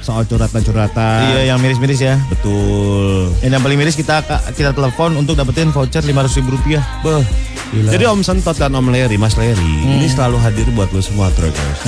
soal 0.00 0.24
curhatan-curhatan. 0.24 1.20
Iya 1.36 1.54
yang 1.54 1.58
miris-miris 1.60 2.00
ya. 2.00 2.16
Betul. 2.32 3.28
Dan 3.44 3.60
yang 3.60 3.62
paling 3.62 3.76
miris 3.76 3.94
kita 3.94 4.24
kita 4.56 4.72
telepon 4.72 5.14
untuk 5.20 5.36
dapetin 5.36 5.68
voucher 5.70 6.00
lima 6.08 6.24
ratus 6.24 6.40
ribu 6.40 6.56
rupiah. 6.56 6.80
Beh, 7.04 7.20
gila. 7.76 7.90
Jadi 7.92 8.04
Om 8.08 8.24
Sentot 8.24 8.56
dan 8.56 8.72
Om 8.72 8.88
Leri, 8.88 9.20
Mas 9.20 9.36
Leri, 9.36 9.72
ini 9.84 10.08
selalu 10.08 10.40
hadir 10.40 10.66
buat 10.72 10.88
lo 10.88 11.04
semua 11.04 11.28
Trokers. 11.36 11.84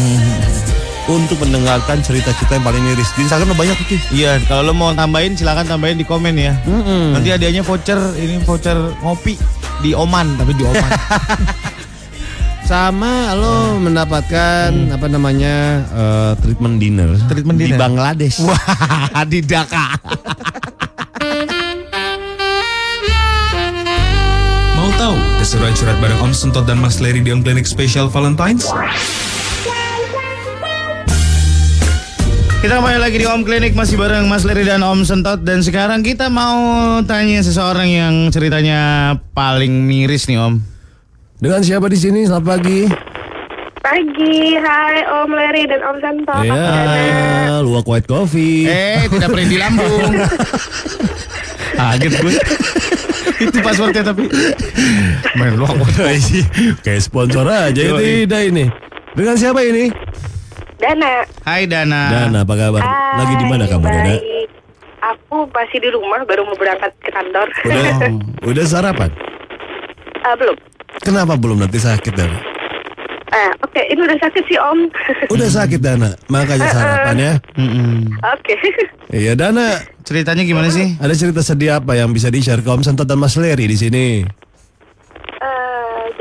Untuk 1.03 1.35
mendengarkan 1.43 1.99
cerita-cerita 1.99 2.55
yang 2.55 2.63
paling 2.63 2.83
miris. 2.87 3.11
Di 3.19 3.27
Instagram 3.27 3.59
banyak 3.59 3.75
tuh. 3.75 3.99
Iya, 4.15 4.39
kalau 4.47 4.71
lo 4.71 4.73
mau 4.73 4.95
tambahin 4.95 5.35
silakan 5.35 5.67
tambahin 5.67 5.99
di 5.99 6.07
komen 6.07 6.39
ya. 6.39 6.55
Nanti 7.11 7.35
hadiahnya 7.35 7.67
voucher, 7.67 7.99
ini 8.15 8.39
voucher 8.47 8.79
ngopi 9.03 9.35
di 9.83 9.99
Oman, 9.99 10.39
tapi 10.39 10.55
di 10.55 10.63
Oman. 10.63 10.91
Sama 12.63 13.35
lo 13.35 13.83
mendapatkan 13.83 14.71
apa 14.95 15.07
namanya 15.11 15.83
eh, 15.91 16.33
treatment 16.39 16.79
dinner, 16.79 17.11
Treatment 17.27 17.59
di 17.59 17.75
dinner. 17.75 17.83
Bangladesh. 17.83 18.39
Wah, 18.47 19.27
di 19.31 19.43
Dhaka. 19.43 19.99
Mau 24.79 24.89
tahu 24.95 25.19
keseruan 25.43 25.75
curhat 25.75 25.99
bareng 25.99 26.23
Om 26.23 26.33
Sentot 26.33 26.63
dan 26.63 26.79
Mas 26.79 27.03
Leri 27.03 27.19
di 27.19 27.35
Om 27.35 27.43
Clinic 27.43 27.67
Special 27.67 28.07
Valentine's? 28.07 28.71
Kita 32.63 32.79
kembali 32.79 33.03
lagi 33.03 33.19
di 33.19 33.27
Om 33.27 33.43
Klinik 33.43 33.75
masih 33.75 33.99
bareng 33.99 34.31
Mas 34.31 34.47
Leri 34.47 34.63
dan 34.63 34.87
Om 34.87 35.03
Sentot 35.03 35.43
dan 35.43 35.67
sekarang 35.67 35.99
kita 36.07 36.31
mau 36.31 37.03
tanya 37.03 37.43
seseorang 37.43 37.91
yang 37.91 38.15
ceritanya 38.31 39.13
paling 39.35 39.83
miris 39.83 40.31
nih 40.31 40.39
Om. 40.39 40.63
Dengan 41.43 41.59
siapa 41.67 41.91
di 41.91 41.99
sini? 41.99 42.23
Selamat 42.23 42.55
pagi. 42.55 42.87
Pagi, 43.83 44.55
hai 44.55 44.99
Om 45.11 45.31
Leri 45.35 45.63
dan 45.67 45.81
Om 45.91 45.97
Santo. 45.99 46.35
Ya, 46.47 47.59
luak 47.67 47.83
white 47.83 48.07
coffee. 48.07 48.71
Eh, 48.71 49.11
tidak 49.11 49.35
pernah 49.35 49.49
di 49.51 49.59
lambung. 49.59 50.13
Kaget 51.83 52.13
gue. 52.15 52.33
Itu 53.43 53.59
passwordnya 53.59 54.07
tapi. 54.07 54.31
Main 55.35 55.59
lo 55.59 55.67
Kayak 56.87 57.03
sponsor 57.03 57.43
aja 57.43 57.75
itu 57.75 57.91
Yoi. 57.91 58.23
Ida 58.23 58.39
ini. 58.47 58.71
Dengan 59.19 59.35
siapa 59.35 59.67
ini? 59.67 59.91
Dana. 60.83 61.23
Hai 61.47 61.63
Dana. 61.71 62.01
Dana, 62.11 62.39
apa 62.43 62.55
kabar? 62.59 62.83
Lagi 63.15 63.35
di 63.39 63.47
mana 63.47 63.65
Hai, 63.65 63.71
kamu, 63.71 63.87
Dana? 63.87 64.15
Aku 65.15 65.47
masih 65.51 65.79
di 65.79 65.89
rumah, 65.91 66.27
baru 66.27 66.43
mau 66.43 66.59
berangkat 66.59 66.91
ke 66.99 67.11
kantor. 67.11 67.47
Udah, 67.63 67.95
udah 68.51 68.65
sarapan? 68.67 69.11
Ah, 70.23 70.35
belum. 70.35 70.59
Kenapa 71.03 71.39
belum 71.39 71.63
nanti 71.63 71.79
sakit 71.79 72.15
Dana? 72.15 72.39
Ah, 73.33 73.51
Oke, 73.65 73.81
ini 73.89 73.97
udah 73.97 74.19
sakit 74.21 74.43
sih 74.45 74.59
Om. 74.61 74.79
Udah 75.35 75.49
sakit 75.49 75.81
Dana, 75.81 76.13
makanya 76.29 76.69
sarapan 76.69 77.17
ya. 77.17 77.33
Mm-mm. 77.57 78.11
Oke. 78.35 78.55
Iya 79.13 79.37
Dana, 79.37 79.77
Ceritanya 80.09 80.41
gimana 80.41 80.73
sih? 80.73 80.97
ada 80.97 81.13
cerita 81.13 81.45
sedih 81.45 81.77
apa 81.77 81.93
yang 81.93 82.17
bisa 82.17 82.33
di-share 82.33 82.65
ke 82.65 82.69
Om 82.69 82.81
Santot 82.81 83.05
dan 83.05 83.21
Mas 83.21 83.37
Leri 83.37 83.69
di 83.69 83.77
sini? 83.77 84.25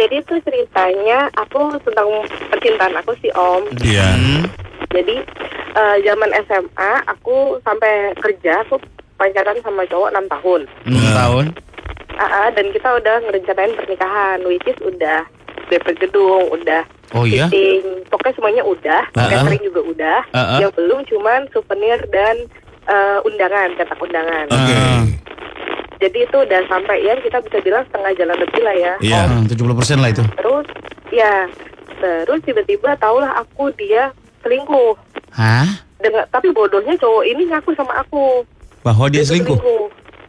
Jadi 0.01 0.15
itu 0.17 0.35
ceritanya 0.41 1.29
aku 1.37 1.77
tentang 1.85 2.09
percintaan 2.49 2.97
aku 2.97 3.13
sih 3.21 3.29
Om. 3.37 3.69
Iya. 3.85 4.17
Jadi 4.89 5.21
eh, 5.77 5.95
zaman 6.01 6.33
SMA 6.41 6.91
aku 7.05 7.61
sampai 7.61 8.17
kerja 8.17 8.65
aku 8.65 8.81
pacaran 9.21 9.61
sama 9.61 9.85
cowok 9.85 10.09
6 10.09 10.25
tahun. 10.25 10.61
6 10.89 11.21
tahun. 11.21 11.45
Ah, 12.17 12.25
ah, 12.25 12.47
dan 12.49 12.73
kita 12.73 12.97
udah 12.97 13.15
ngerencanain 13.29 13.77
pernikahan, 13.77 14.41
which 14.43 14.65
is 14.65 14.77
udah 14.81 15.21
DP 15.69 15.93
gedung, 16.01 16.49
udah 16.49 16.81
Oh 17.13 17.23
iya? 17.23 17.45
fitting, 17.47 18.07
pokoknya 18.09 18.33
semuanya 18.35 18.63
udah, 18.65 19.01
Ah, 19.13 19.21
ah. 19.21 19.29
catering 19.29 19.63
juga 19.63 19.81
udah. 19.85 20.19
Ah, 20.33 20.39
ah. 20.39 20.59
Yang 20.59 20.71
belum 20.81 20.99
cuman 21.05 21.41
souvenir 21.53 22.01
dan 22.09 22.35
eh, 22.89 23.19
undangan, 23.21 23.69
cetak 23.77 24.01
undangan. 24.01 24.45
Oke. 24.49 24.73
Ah. 24.73 25.01
Jadi 26.01 26.17
itu 26.25 26.33
udah 26.33 26.61
sampai 26.65 26.97
ya 27.05 27.13
kita 27.21 27.37
bisa 27.45 27.61
bilang 27.61 27.85
setengah 27.85 28.11
jalan 28.17 28.37
lebih 28.41 28.61
lah 28.65 28.75
ya. 28.75 28.93
Iya. 28.99 29.21
Oh, 29.29 29.45
70% 29.45 30.01
lah 30.01 30.09
itu. 30.09 30.23
Terus 30.25 30.65
ya 31.13 31.33
terus 32.01 32.41
tiba-tiba 32.41 32.97
tahulah 32.97 33.37
aku 33.37 33.69
dia 33.77 34.09
selingkuh. 34.41 34.97
Hah? 35.31 35.85
Dengan 36.01 36.25
tapi 36.27 36.49
bodohnya 36.49 36.97
cowok 36.97 37.23
ini 37.23 37.45
ngaku 37.47 37.77
sama 37.77 38.01
aku. 38.01 38.41
Bahwa 38.81 39.05
dia 39.07 39.21
tuh 39.21 39.37
selingkuh? 39.37 39.57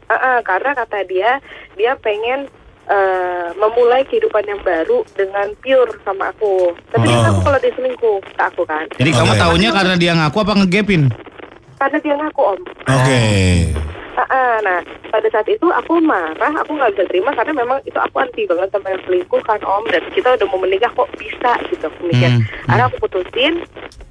Ah, 0.07 0.15
ah, 0.15 0.39
karena 0.45 0.77
kata 0.77 1.09
dia 1.09 1.41
dia 1.73 1.97
pengen 1.97 2.45
eh, 2.85 3.49
memulai 3.57 4.05
kehidupan 4.05 4.45
yang 4.45 4.61
baru 4.61 5.01
dengan 5.17 5.49
pure 5.65 5.97
sama 6.05 6.29
aku. 6.29 6.77
Tapi 6.93 7.09
dia 7.09 7.17
Oh. 7.17 7.23
ngaku 7.25 7.41
kalau 7.41 7.59
dia 7.65 7.73
selingkuh 7.73 8.17
ke 8.21 8.43
aku 8.45 8.63
kan. 8.69 8.85
Jadi 9.01 9.09
kamu 9.09 9.33
Oke. 9.33 9.41
taunya 9.41 9.71
karena 9.73 9.95
dia 9.97 10.13
ngaku 10.13 10.37
apa 10.37 10.53
ngegapin? 10.61 11.03
Karena 11.81 11.99
dia 11.99 12.15
ngaku 12.21 12.41
om. 12.45 12.61
Oke. 12.85 13.25
Ah, 13.73 14.02
ah, 14.17 14.57
nah 14.61 14.79
pada 15.09 15.29
saat 15.33 15.49
itu 15.49 15.65
aku 15.69 16.01
marah, 16.01 16.53
aku 16.61 16.77
nggak 16.77 16.97
bisa 16.97 17.05
terima 17.09 17.31
karena 17.33 17.53
memang 17.65 17.79
itu 17.85 17.97
aku 17.97 18.17
anti 18.21 18.45
banget 18.45 18.69
sama 18.73 18.93
yang 18.93 19.03
selingkuh 19.09 19.43
kan 19.45 19.61
om. 19.65 19.85
Dan 19.89 20.03
kita 20.13 20.37
udah 20.37 20.47
mau 20.49 20.61
menikah 20.61 20.93
kok 20.93 21.09
bisa 21.17 21.53
gitu 21.73 21.85
aku 21.89 22.01
mikir. 22.09 22.31
Hmm, 22.31 22.45
Akhirnya 22.69 22.85
aku 22.89 22.97
putusin, 23.09 23.55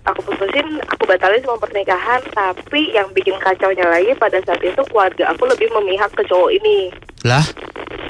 aku 0.06 0.20
putusin, 0.26 0.68
aku 0.90 1.04
batalin 1.06 1.42
semua 1.42 1.60
pernikahan. 1.62 2.22
Tapi 2.34 2.82
yang 2.94 3.10
bikin 3.14 3.38
kacaunya 3.42 3.86
lagi 3.86 4.14
pada 4.18 4.42
saat 4.46 4.62
itu 4.62 4.82
keluarga 4.90 5.34
aku 5.34 5.46
lebih 5.50 5.70
memihak 5.74 6.10
ke 6.14 6.24
cowok 6.26 6.50
ini. 6.56 6.90
Lah? 7.22 7.46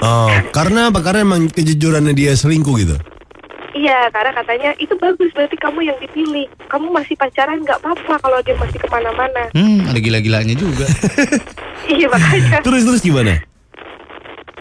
Oh, 0.02 0.32
karena 0.50 0.90
apa? 0.90 0.98
Karena 1.04 1.22
emang 1.22 1.46
kejujurannya 1.52 2.12
dia 2.16 2.32
selingkuh 2.34 2.74
gitu. 2.80 2.96
Iya, 3.72 4.12
karena 4.12 4.36
katanya 4.36 4.70
itu 4.76 4.92
bagus 5.00 5.32
berarti 5.32 5.56
kamu 5.56 5.80
yang 5.82 5.96
dipilih. 5.96 6.44
Kamu 6.68 6.92
masih 6.92 7.16
pacaran 7.16 7.64
nggak 7.64 7.80
apa-apa 7.80 8.20
kalau 8.20 8.38
dia 8.44 8.52
masih 8.60 8.76
ke 8.76 8.88
mana-mana. 8.88 9.48
Hmm, 9.56 9.88
ada 9.88 9.96
gila-gilanya 9.96 10.52
juga. 10.52 10.84
iya 11.96 12.04
makanya. 12.04 12.60
Terus 12.60 12.84
terus 12.84 13.00
gimana? 13.00 13.40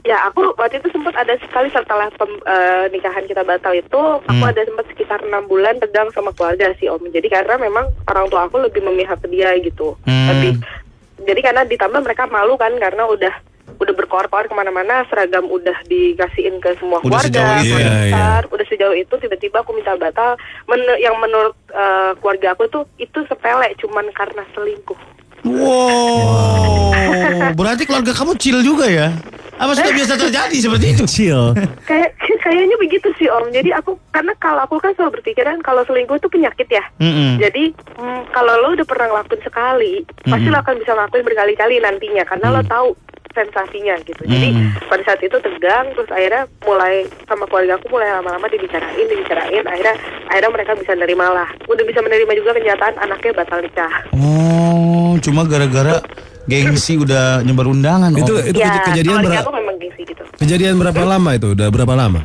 Ya 0.02 0.18
aku 0.26 0.56
waktu 0.58 0.82
itu 0.82 0.90
sempat 0.90 1.14
ada 1.14 1.38
sekali 1.38 1.70
setelah 1.70 2.10
pem- 2.16 2.42
eh, 2.42 2.86
nikahan 2.90 3.22
kita 3.28 3.44
batal 3.44 3.76
itu, 3.76 4.02
aku 4.26 4.32
Hmm. 4.42 4.50
ada 4.50 4.64
sempat 4.64 4.88
sekitar 4.90 5.20
enam 5.22 5.46
bulan 5.46 5.78
tegang 5.78 6.10
sama 6.10 6.32
keluarga 6.32 6.72
sih 6.80 6.88
om. 6.88 7.04
Jadi 7.06 7.28
karena 7.28 7.60
memang 7.60 7.86
orang 8.08 8.26
tua 8.26 8.48
aku 8.48 8.58
lebih 8.58 8.82
memihak 8.82 9.20
ke 9.20 9.28
dia 9.28 9.54
gitu. 9.60 9.94
Hmm. 10.08 10.28
Tapi 10.32 10.48
jadi 11.22 11.40
karena 11.44 11.62
ditambah 11.68 12.02
mereka 12.02 12.26
malu 12.26 12.58
kan 12.58 12.74
karena 12.80 13.06
udah 13.06 13.30
udah 13.80 13.94
berkoar-koar 13.96 14.50
ke 14.50 14.56
mana-mana, 14.58 15.06
seragam 15.08 15.48
udah 15.48 15.76
dikasihin 15.88 16.60
ke 16.60 16.76
semua 16.82 17.00
Udah 17.06 17.22
keluarga, 17.22 17.30
sejauh 17.30 17.56
itu. 17.62 17.76
Iya, 17.76 17.78
iya. 17.78 18.02
besar, 18.12 18.42
udah 18.52 18.66
sejauh 18.68 18.96
itu 18.98 19.14
tiba-tiba 19.22 19.58
aku 19.64 19.72
minta 19.72 19.96
batal. 19.96 20.36
Men- 20.68 21.00
yang 21.00 21.16
menurut 21.22 21.56
eh, 21.72 22.12
keluarga 22.20 22.58
aku 22.58 22.68
tuh 22.68 22.84
itu 23.00 23.20
sepele, 23.30 23.72
cuman 23.80 24.10
karena 24.12 24.44
selingkuh. 24.52 25.00
Wow. 25.48 26.94
Berarti 27.60 27.84
keluarga 27.90 28.14
kamu 28.14 28.38
chill 28.38 28.62
juga 28.62 28.86
ya? 28.86 29.10
Apa 29.62 29.78
sudah 29.78 29.94
biasa 29.94 30.14
terjadi 30.18 30.58
seperti 30.58 30.86
itu? 30.98 31.04
Chill. 31.06 31.54
Kayak 31.86 32.18
kayaknya 32.42 32.76
begitu 32.82 33.14
sih 33.22 33.30
om. 33.30 33.46
Jadi 33.54 33.70
aku 33.70 33.94
karena 34.10 34.34
kalau 34.42 34.66
aku 34.66 34.82
kan 34.82 34.98
selalu 34.98 35.22
berpikiran 35.22 35.62
kalau 35.62 35.86
selingkuh 35.86 36.18
itu 36.18 36.30
penyakit 36.34 36.66
ya. 36.66 36.82
Mm-mm. 36.98 37.38
Jadi 37.38 37.70
mm, 38.02 38.34
kalau 38.34 38.54
lo 38.58 38.74
udah 38.74 38.88
pernah 38.90 39.14
ngelakuin 39.14 39.42
sekali, 39.46 39.94
pasti 40.26 40.48
lo 40.50 40.58
akan 40.58 40.76
bisa 40.82 40.92
ngelakuin 40.98 41.26
berkali-kali 41.30 41.76
nantinya 41.78 42.24
karena 42.26 42.48
lo 42.50 42.62
tahu 42.66 42.88
sensasinya 43.32 43.96
gitu. 44.02 44.22
Jadi 44.22 44.48
Mm. 44.52 44.70
pada 44.86 45.04
saat 45.04 45.20
itu 45.20 45.36
tegang, 45.36 45.92
terus 45.92 46.08
akhirnya 46.08 46.44
mulai 46.62 46.96
sama 47.26 47.44
keluarga 47.46 47.76
aku 47.76 47.88
mulai 47.90 48.12
lama-lama 48.12 48.48
dibicarain, 48.48 49.06
dibicarain, 49.06 49.64
akhirnya 49.64 49.96
akhirnya 50.28 50.52
mereka 50.52 50.72
bisa 50.76 50.92
nerima 50.94 51.26
lah. 51.28 51.50
Udah 51.66 51.84
bisa 51.84 52.00
menerima 52.00 52.32
juga 52.36 52.52
kenyataan 52.54 52.96
anaknya 52.98 53.32
batal 53.34 53.60
nikah. 53.60 53.94
Oh, 54.12 55.16
cuma 55.20 55.44
gara-gara 55.44 56.04
gengsi 56.46 56.96
udah 56.96 57.42
nyebar 57.42 57.68
undangan. 57.68 58.12
Itu 58.12 58.34
Om. 58.34 58.50
itu 58.50 58.58
ya, 58.60 58.70
keja- 58.70 58.86
kejadian 58.92 59.18
berapa? 59.22 59.42
aku 59.42 59.54
memang 59.56 59.76
gengsi 59.78 60.02
gitu. 60.04 60.24
Kejadian 60.38 60.76
berapa 60.78 61.02
lama 61.02 61.30
itu? 61.34 61.48
Udah 61.52 61.68
berapa 61.68 61.94
lama? 61.94 62.22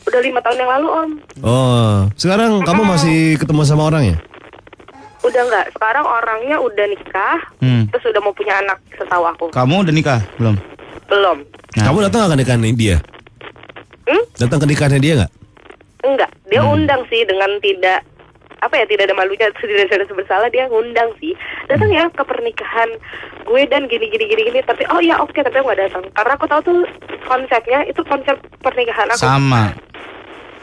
Udah 0.00 0.20
lima 0.20 0.40
tahun 0.40 0.56
yang 0.58 0.70
lalu 0.70 0.86
om. 0.88 1.10
Oh, 1.40 1.96
sekarang 2.16 2.64
kamu 2.64 2.82
masih 2.84 3.18
ketemu 3.36 3.62
sama 3.62 3.86
orang 3.86 4.02
ya? 4.10 4.16
Udah 5.20 5.42
nggak. 5.44 5.66
Sekarang 5.76 6.04
orangnya 6.04 6.56
udah 6.58 6.86
nikah, 6.88 7.38
Hmm. 7.60 7.84
terus 7.92 8.08
udah 8.08 8.20
mau 8.24 8.32
punya 8.32 8.56
anak 8.58 8.80
setahu 8.96 9.24
aku. 9.28 9.44
Kamu 9.52 9.84
udah 9.84 9.94
nikah 9.94 10.20
belum? 10.40 10.56
Belum. 11.10 11.38
Nah. 11.76 11.84
Kamu 11.90 11.96
datang 12.06 12.18
nggak 12.24 12.32
ke 12.32 12.38
nikahan 12.40 12.76
dia? 12.76 12.96
Hmm? 14.08 14.22
Datang 14.40 14.58
ke 14.58 14.66
nikahannya 14.66 15.00
dia 15.00 15.14
nggak? 15.20 15.32
Enggak, 16.00 16.30
dia 16.48 16.64
undang 16.64 17.04
sih 17.12 17.22
dengan 17.28 17.60
tidak 17.60 18.00
apa 18.60 18.76
ya 18.76 18.84
tidak 18.84 19.08
ada 19.08 19.16
malunya 19.16 19.48
tidak 19.60 19.88
ada 19.88 20.04
rasa 20.04 20.12
bersalah 20.12 20.48
dia 20.52 20.68
ngundang 20.68 21.10
sih 21.16 21.32
datang 21.66 21.88
ya 21.88 22.12
ke 22.12 22.20
pernikahan 22.20 22.92
gue 23.48 23.62
dan 23.66 23.88
gini 23.88 24.06
gini 24.12 24.24
gini 24.28 24.42
gini 24.52 24.60
tapi 24.62 24.84
oh 24.92 25.00
ya 25.00 25.16
oke 25.16 25.32
tapi 25.32 25.56
aku 25.56 25.64
nggak 25.64 25.80
datang 25.88 26.04
karena 26.12 26.32
aku 26.36 26.46
tahu 26.46 26.60
tuh 26.68 26.78
konsepnya 27.24 27.88
itu 27.88 28.04
konsep 28.04 28.36
pernikahan 28.60 29.08
aku 29.08 29.24
Sama, 29.24 29.72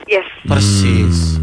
yes 0.06 0.30
persis. 0.46 1.42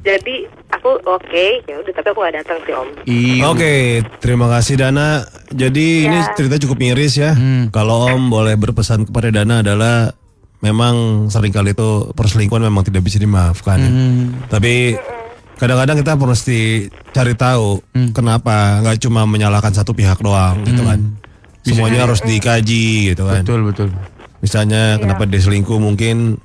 Jadi 0.00 0.36
aku 0.68 0.90
oke 1.00 1.46
ya 1.64 1.76
udah 1.76 1.92
tapi 1.92 2.08
aku 2.08 2.18
nggak 2.18 2.36
datang 2.36 2.58
sih 2.62 2.72
om 2.72 2.88
Iya. 3.02 3.42
Oke, 3.46 3.74
terima 4.18 4.46
kasih 4.48 4.74
Dana. 4.76 5.22
Jadi 5.48 5.86
ini 6.04 6.18
Ya. 6.18 6.32
cerita 6.32 6.56
cukup 6.58 6.76
miris 6.76 7.14
ya. 7.14 7.32
Hmm. 7.32 7.68
Kalau 7.68 8.06
Om 8.06 8.28
boleh 8.28 8.54
berpesan 8.54 9.04
kepada 9.04 9.30
Dana 9.30 9.60
adalah 9.60 10.12
memang 10.58 10.94
sering 11.28 11.50
kali 11.50 11.70
itu 11.70 11.88
perselingkuhan 12.12 12.62
memang 12.62 12.82
tidak 12.82 13.02
bisa 13.02 13.16
dimaafkan. 13.16 13.78
ya. 13.78 13.88
Hmm. 13.88 14.24
Tapi 14.46 14.98
kadang-kadang 15.54 15.96
kita 15.96 16.12
mesti 16.14 16.60
cari 17.10 17.34
tahu 17.34 17.80
Hmm. 17.90 18.10
kenapa 18.12 18.78
nggak 18.80 18.98
cuma 19.00 19.24
menyalahkan 19.24 19.72
satu 19.72 19.92
pihak 19.92 20.18
doang 20.18 20.62
gitu 20.62 20.82
kan. 20.82 21.00
Semuanya 21.60 22.04
harus 22.04 22.20
dikaji 22.20 23.12
gitu 23.12 23.24
kan. 23.24 23.42
Betul 23.42 23.60
betul. 23.64 23.88
Misalnya 24.38 24.96
kenapa 24.96 25.26
dia 25.26 25.38
selingkuh 25.38 25.76
mungkin 25.76 26.38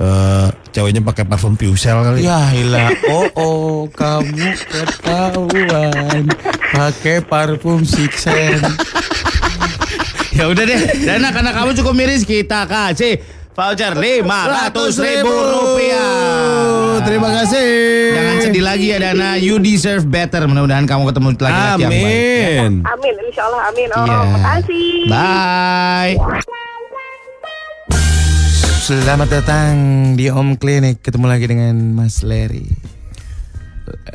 eh 0.00 0.48
ceweknya 0.72 1.04
pakai 1.04 1.28
parfum 1.28 1.54
Fusel 1.54 2.00
kali. 2.00 2.24
Ya 2.24 2.48
ilah, 2.56 2.88
oh 3.12 3.28
oh 3.36 3.76
kamu 3.92 4.56
ketahuan 4.64 6.24
pakai 6.72 7.20
parfum 7.20 7.84
Sixen. 7.84 8.64
ya 10.36 10.48
udah 10.48 10.64
deh, 10.64 10.80
Dana 11.04 11.28
karena 11.30 11.52
kamu 11.52 11.76
cukup 11.76 11.92
miris 11.92 12.24
kita 12.24 12.64
kasih 12.64 13.20
voucher 13.50 13.92
lima 13.92 14.48
ratus 14.48 14.96
ribu 14.96 15.28
rupiah. 15.28 17.04
Terima 17.04 17.28
kasih. 17.28 17.68
Jangan 18.16 18.36
sedih 18.40 18.64
lagi 18.64 18.86
ya 18.88 18.98
Dana, 19.00 19.36
you 19.36 19.60
deserve 19.60 20.08
better. 20.08 20.48
Mudah-mudahan 20.48 20.88
kamu 20.88 21.12
ketemu 21.12 21.28
laki-laki 21.36 21.60
yang 21.76 21.92
baik. 21.92 22.00
Amin. 22.00 22.72
amin 22.88 23.14
insya 23.28 23.42
Allah 23.44 23.60
amin 23.68 23.88
oh 23.92 24.04
Iya. 24.04 24.18
makasih 24.32 24.92
Bye. 25.12 26.40
Selamat 28.90 29.30
datang 29.30 29.74
di 30.18 30.26
Om 30.26 30.58
Klinik. 30.58 30.98
Ketemu 30.98 31.30
lagi 31.30 31.46
dengan 31.46 31.94
Mas 31.94 32.26
Larry. 32.26 32.66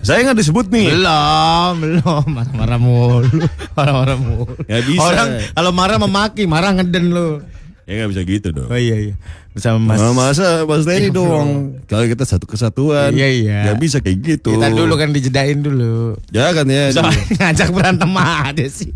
Saya 0.04 0.28
nggak 0.28 0.36
disebut 0.36 0.68
nih. 0.68 0.92
Belum, 0.92 1.74
belum. 1.80 2.28
Marah-marah 2.28 2.76
mulu. 2.76 3.40
Marah-marah 3.80 4.20
mulu. 4.20 4.52
Ya 4.68 4.84
bisa. 4.84 5.00
Orang 5.00 5.28
kalau 5.56 5.72
marah 5.72 5.96
memaki, 5.96 6.44
marah 6.44 6.76
ngeden 6.76 7.16
lu. 7.16 7.40
Ya 7.88 8.04
nggak 8.04 8.10
bisa 8.12 8.22
gitu 8.28 8.48
dong. 8.52 8.68
Oh 8.68 8.76
iya 8.76 9.00
iya. 9.00 9.16
Bersama 9.56 9.80
Mas. 9.80 10.04
Nah, 10.04 10.12
masa 10.12 10.68
Mas 10.68 10.84
Denny 10.84 11.08
dong. 11.08 11.80
Kalau 11.88 12.04
kita 12.12 12.28
satu 12.28 12.44
kesatuan. 12.44 13.16
Iya, 13.16 13.32
iya. 13.32 13.60
Nggak 13.72 13.80
bisa 13.80 14.04
kayak 14.04 14.18
gitu. 14.28 14.60
Kita 14.60 14.76
dulu 14.76 15.00
kan 15.00 15.16
dijedain 15.16 15.64
dulu. 15.64 16.20
Ya. 16.36 16.52
So, 16.92 17.00
ngajak 17.40 17.72
berantem 17.72 18.12
aja 18.12 18.68
sih. 18.68 18.92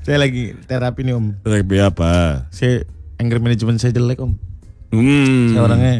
Saya 0.00 0.16
lagi 0.16 0.56
terapi 0.64 1.04
nih 1.04 1.12
Om. 1.12 1.44
Terapi 1.44 1.76
apa? 1.76 2.48
Saya 2.48 2.88
anger 3.20 3.36
management 3.36 3.76
saya 3.76 3.92
jelek 3.92 4.16
Om. 4.16 4.51
Hmm. 4.92 5.56
Saya 5.56 5.62
orangnya 5.64 5.94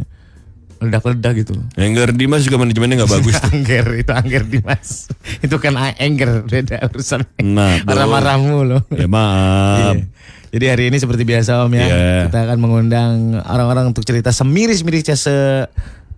ledak-ledak 0.82 1.32
gitu. 1.46 1.54
Anger 1.78 2.10
Dimas 2.10 2.42
juga 2.42 2.58
manajemennya 2.58 3.02
nggak 3.02 3.12
bagus. 3.14 3.34
Angger 3.54 3.86
itu 3.96 4.12
Angger 4.12 4.42
Dimas. 4.44 5.06
itu 5.46 5.56
kan 5.56 5.72
anger 5.78 6.42
beda 6.44 6.82
urusan. 6.90 7.22
Nah, 7.40 7.80
marah-marahmu 7.86 8.58
loh. 8.66 8.82
ya 8.90 9.06
maaf. 9.06 9.94
Iya. 9.96 10.04
Jadi 10.52 10.64
hari 10.68 10.84
ini 10.92 11.00
seperti 11.00 11.24
biasa 11.24 11.64
Om 11.64 11.72
ya, 11.72 11.86
Iya. 11.88 12.16
kita 12.28 12.38
akan 12.44 12.58
mengundang 12.60 13.40
orang-orang 13.40 13.88
untuk 13.88 14.04
cerita 14.04 14.28
semiris-mirisnya 14.28 15.16
se 15.16 15.64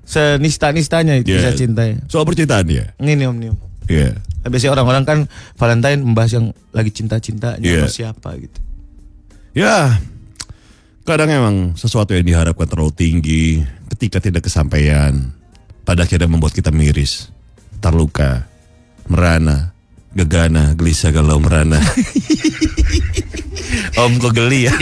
senista-nistanya 0.04 1.16
itu 1.16 1.32
bisa 1.32 1.54
cinta 1.54 1.86
ya. 1.86 1.96
Soal 2.10 2.26
percintaan 2.26 2.66
ya. 2.66 2.90
Ini 2.98 3.14
nih 3.14 3.26
Om 3.30 3.36
nih 3.38 3.48
Om. 3.54 3.58
Iya. 3.86 4.10
Biasanya 4.44 4.72
orang-orang 4.74 5.04
kan 5.06 5.18
Valentine 5.54 6.00
membahas 6.02 6.30
yang 6.34 6.46
lagi 6.72 6.90
cinta-cintanya 6.90 7.62
Iya. 7.62 7.86
sama 7.86 7.92
siapa 7.92 8.30
gitu. 8.36 8.58
Ya. 9.54 9.96
Kadang 11.04 11.28
emang 11.28 11.56
sesuatu 11.76 12.16
yang 12.16 12.24
diharapkan 12.24 12.64
terlalu 12.64 12.88
tinggi 12.96 13.60
ketika 13.92 14.24
tidak 14.24 14.48
kesampaian 14.48 15.36
pada 15.84 16.08
akhirnya 16.08 16.32
membuat 16.32 16.56
kita 16.56 16.72
miris, 16.72 17.28
terluka, 17.76 18.48
merana, 19.04 19.76
gegana, 20.16 20.72
gelisah 20.72 21.12
galau 21.12 21.36
merana. 21.44 21.76
Om 24.00 24.16
kok 24.16 24.32
geli 24.32 24.64
ya? 24.64 24.72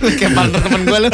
Kayak 0.00 0.32
partner 0.32 0.60
temen 0.64 0.82
gue 0.88 0.98
lu. 1.04 1.10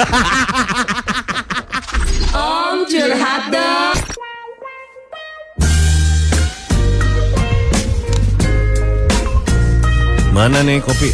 Mana 10.30 10.62
nih 10.62 10.78
kopi? 10.78 11.10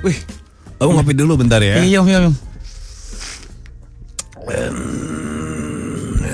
Wih, 0.00 0.16
Oh 0.84 0.92
ngopi 0.92 1.16
dulu 1.16 1.40
bentar 1.40 1.64
ya. 1.64 1.80
Iya, 1.80 2.04
iya, 2.04 2.18
iya. 2.20 2.30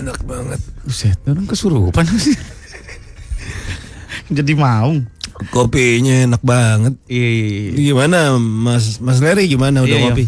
Enak 0.03 0.19
banget. 0.27 0.61
Buset, 0.83 1.19
orang 1.23 1.47
kesurupan 1.47 2.03
sih. 2.19 2.35
Jadi 4.31 4.53
mau. 4.59 4.91
Kopinya 5.55 6.27
enak 6.27 6.43
banget. 6.43 6.95
Iya, 7.07 7.29
iya, 7.31 7.47
iya. 7.47 7.95
Gimana 7.95 8.19
Mas 8.43 8.99
Mas 8.99 9.23
Leri 9.23 9.47
gimana 9.47 9.87
udah 9.87 9.91
Iya, 9.91 9.99
iya. 10.03 10.11
ngopi? 10.11 10.27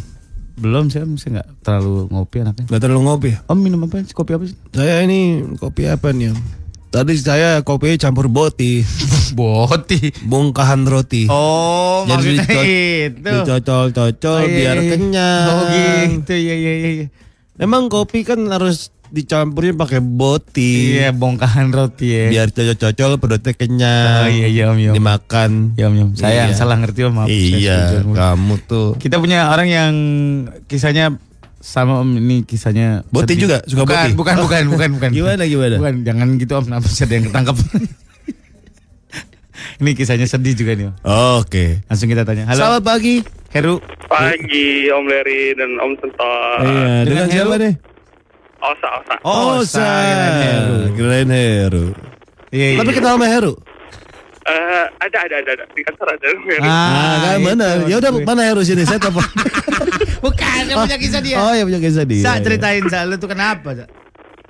Belum 0.53 0.87
saya 0.87 1.03
masih 1.03 1.35
nggak 1.35 1.49
terlalu 1.67 2.07
ngopi 2.15 2.37
anaknya. 2.47 2.65
Gak 2.71 2.81
terlalu 2.87 3.01
ngopi. 3.11 3.31
Om 3.51 3.59
minum 3.59 3.83
apa? 3.83 4.07
sih? 4.07 4.15
Kopi 4.15 4.39
apa 4.39 4.45
sih? 4.47 4.55
Saya 4.71 5.03
ini 5.03 5.43
kopi 5.59 5.91
apa 5.91 6.15
nih? 6.15 6.31
Om? 6.31 6.62
Tadi 6.93 7.17
saya 7.17 7.65
kopi 7.65 7.97
campur 7.97 8.29
boti, 8.29 8.85
Boti. 9.33 10.13
bongkahan 10.23 10.85
roti. 10.85 11.25
Oh, 11.25 12.05
Jadi 12.05 12.37
maksudnya 12.37 12.63
itu. 13.09 13.33
Dicocol-cocol 13.33 14.37
Oh, 14.37 14.45
iya, 14.45 14.53
biar 14.53 14.77
iya. 14.77 14.91
kenyang. 14.93 15.47
Oh 15.49 15.63
gitu, 15.67 16.35
iya 16.37 16.53
iya 16.55 16.73
iya. 16.75 16.91
iya. 16.95 17.07
Emang 17.57 17.89
kopi 17.89 18.23
kan 18.23 18.45
harus 18.47 18.93
dicampurin 19.09 19.73
pakai 19.73 20.01
boti. 20.01 20.97
Iya, 20.97 21.17
bongkahan 21.17 21.69
roti 21.69 22.13
ya. 22.13 22.25
Biar 22.29 22.49
cocol-cocol 22.51 23.11
perutnya 23.17 23.53
kenyang. 23.53 24.17
Oh, 24.19 24.29
iya, 24.29 24.47
iya, 24.47 24.65
Om, 24.69 24.77
iya, 24.77 24.91
Om. 24.93 24.97
Dimakan. 24.97 25.51
Ya, 25.75 25.85
Om, 25.89 25.95
Om. 25.97 26.11
Saya 26.13 26.45
Iya. 26.45 26.53
salah 26.53 26.77
ngerti 26.77 27.01
Om, 27.03 27.13
maaf. 27.15 27.29
Iya, 27.29 28.05
kamu 28.05 28.55
tuh. 28.65 28.89
Kita 28.97 29.17
punya 29.17 29.49
orang 29.49 29.69
yang 29.69 29.93
kisahnya 30.65 31.17
sama 31.63 32.03
Om 32.03 32.19
ini 32.19 32.43
kisahnya 32.43 33.07
Boti 33.07 33.39
sedih. 33.39 33.47
juga? 33.47 33.59
Suka 33.63 33.87
bukan, 33.87 33.95
boti? 33.95 34.11
Bukan, 34.19 34.37
bukan, 34.43 34.63
bukan, 34.75 34.89
bukan. 34.99 35.11
Gimana, 35.17 35.43
gimana? 35.47 35.77
Bukan, 35.79 35.95
jangan 36.03 36.29
gitu 36.35 36.53
Om, 36.59 36.65
kenapa 36.67 36.87
sih 36.91 37.07
ada 37.07 37.15
yang 37.15 37.25
ketangkep. 37.31 37.57
ini 39.81 39.91
kisahnya 39.95 40.27
sedih 40.27 40.55
juga 40.59 40.73
nih 40.75 40.85
Om. 40.91 40.95
Oke. 41.39 41.87
Langsung 41.87 42.11
kita 42.11 42.27
tanya. 42.27 42.51
Halo. 42.51 42.59
Selamat 42.59 42.83
pagi. 42.83 43.15
Heru. 43.55 43.79
Pagi 44.11 44.91
Om 44.91 45.05
Leri 45.07 45.55
dan 45.55 45.71
Om 45.79 45.93
Sentor. 46.03 46.57
iya, 46.67 46.67
dengan 46.67 47.07
dengan 47.07 47.27
siapa 47.31 47.55
Heru? 47.55 47.63
nih? 47.63 47.75
Osa, 48.63 48.89
Osa. 48.99 49.15
Oh, 49.23 49.59
saya 49.63 50.27
Heru. 50.43 50.79
Heru. 51.31 51.87
Iya, 52.51 52.67
iya. 52.75 52.79
Tapi 52.83 52.91
kenal 52.91 53.15
sama 53.17 53.27
Heru? 53.31 53.55
Eh, 54.43 54.85
ada, 54.99 55.19
ada, 55.23 55.35
ada, 55.39 55.51
ada. 55.55 55.65
Di 55.71 55.83
kantor 55.87 56.19
ada. 56.19 56.27
Leri. 56.27 56.67
Ah, 56.67 57.15
kan 57.23 57.35
itu 57.39 57.47
mana? 57.47 57.67
Ya 57.87 57.97
udah 58.03 58.11
mana 58.27 58.43
Heru 58.51 58.63
sini? 58.67 58.83
Saya 58.83 58.99
telepon. 58.99 59.23
Bukan, 60.25 60.63
yang 60.71 60.87
punya 60.87 60.99
kisah 60.99 61.23
dia. 61.23 61.37
Oh, 61.39 61.55
ya 61.55 61.63
punya 61.63 61.81
kisah 61.83 62.05
dia. 62.07 62.23
Sa, 62.23 62.39
ceritain 62.43 62.83
Sa, 62.91 63.07
lu 63.07 63.19
tuh 63.19 63.31
kenapa? 63.31 63.75
Sa? 63.75 63.87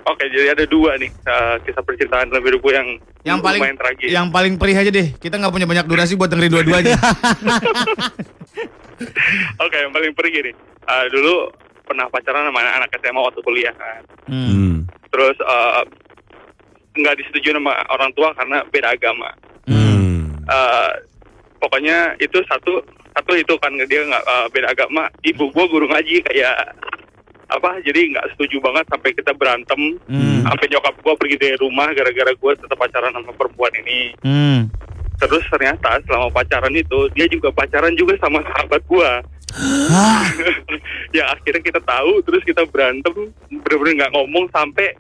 Oke, 0.02 0.26
jadi 0.35 0.50
ada 0.59 0.64
dua 0.66 0.98
nih 0.98 1.09
eh, 1.12 1.57
kisah 1.62 1.83
percintaan 1.85 2.26
dalam 2.26 2.42
hidup 2.42 2.59
gue 2.59 2.74
yang, 2.74 2.88
Yang 3.22 3.38
paling 3.38 3.62
tragis. 3.78 4.11
yang 4.11 4.26
paling 4.35 4.55
perih 4.59 4.76
aja 4.83 4.90
deh. 4.90 5.09
Kita 5.14 5.38
nggak 5.38 5.52
punya 5.55 5.68
banyak 5.68 5.87
durasi 5.87 6.18
buat 6.18 6.26
dengerin 6.26 6.52
dua-duanya. 6.59 6.98
Oke, 9.64 9.76
yang 9.78 9.92
paling 9.94 10.12
pergi 10.16 10.38
nih. 10.50 10.55
Eh, 10.83 11.05
dulu 11.14 11.55
pernah 11.87 12.11
pacaran 12.11 12.50
sama 12.50 12.61
anak 12.64 12.90
SMA 12.98 13.20
waktu 13.22 13.40
kuliah 13.46 13.74
kan. 13.78 14.02
hmm. 14.26 14.48
Hmm. 14.50 14.76
Terus 15.12 15.37
eh, 15.38 15.83
nggak 16.98 17.14
disetujui 17.22 17.55
sama 17.55 17.72
orang 17.88 18.11
tua 18.18 18.35
karena 18.35 18.59
beda 18.68 18.88
agama. 18.92 19.31
Hmm. 19.70 19.82
Eh, 20.48 20.92
pokoknya 21.62 22.18
itu 22.18 22.42
satu 22.50 22.83
satu 23.12 23.33
itu 23.38 23.55
kan 23.62 23.70
dia 23.87 24.02
nggak 24.02 24.24
eh, 24.24 24.46
beda 24.50 24.68
agama. 24.72 25.07
Ibu 25.22 25.52
gue 25.52 25.64
guru 25.70 25.87
ngaji 25.87 26.24
kayak 26.26 26.57
apa? 27.52 27.78
Jadi 27.85 28.16
nggak 28.16 28.35
setuju 28.35 28.59
banget 28.64 28.85
sampai 28.90 29.11
kita 29.14 29.33
berantem. 29.37 30.00
Hmm. 30.09 30.42
Sampai 30.42 30.66
nyokap 30.72 30.94
gue 30.98 31.14
pergi 31.14 31.37
dari 31.38 31.57
rumah 31.61 31.88
gara-gara 31.94 32.33
gue 32.35 32.52
tetap 32.59 32.78
pacaran 32.78 33.14
sama 33.14 33.33
perempuan 33.37 33.72
ini. 33.87 34.00
Hmm. 34.24 34.61
Terus 35.22 35.44
ternyata 35.46 36.02
selama 36.02 36.35
pacaran 36.35 36.74
itu 36.74 37.07
dia 37.14 37.31
juga 37.31 37.55
pacaran 37.55 37.94
juga 37.94 38.18
sama 38.18 38.42
sahabat 38.42 38.83
gua. 38.90 39.22
ya 41.16 41.28
akhirnya 41.28 41.61
kita 41.61 41.81
tahu 41.85 42.24
terus 42.24 42.40
kita 42.40 42.64
berantem 42.72 43.12
bener-bener 43.52 44.00
nggak 44.00 44.12
ngomong 44.16 44.48
sampai 44.48 44.96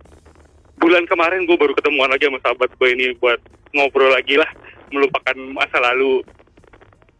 bulan 0.76 1.08
kemarin 1.08 1.48
gue 1.48 1.56
baru 1.56 1.72
ketemuan 1.72 2.12
lagi 2.12 2.28
sama 2.28 2.40
sahabat 2.44 2.68
gue 2.76 2.88
ini 2.92 3.16
buat 3.16 3.40
ngobrol 3.72 4.12
lagi 4.12 4.36
lah 4.36 4.50
melupakan 4.92 5.36
masa 5.56 5.80
lalu. 5.80 6.22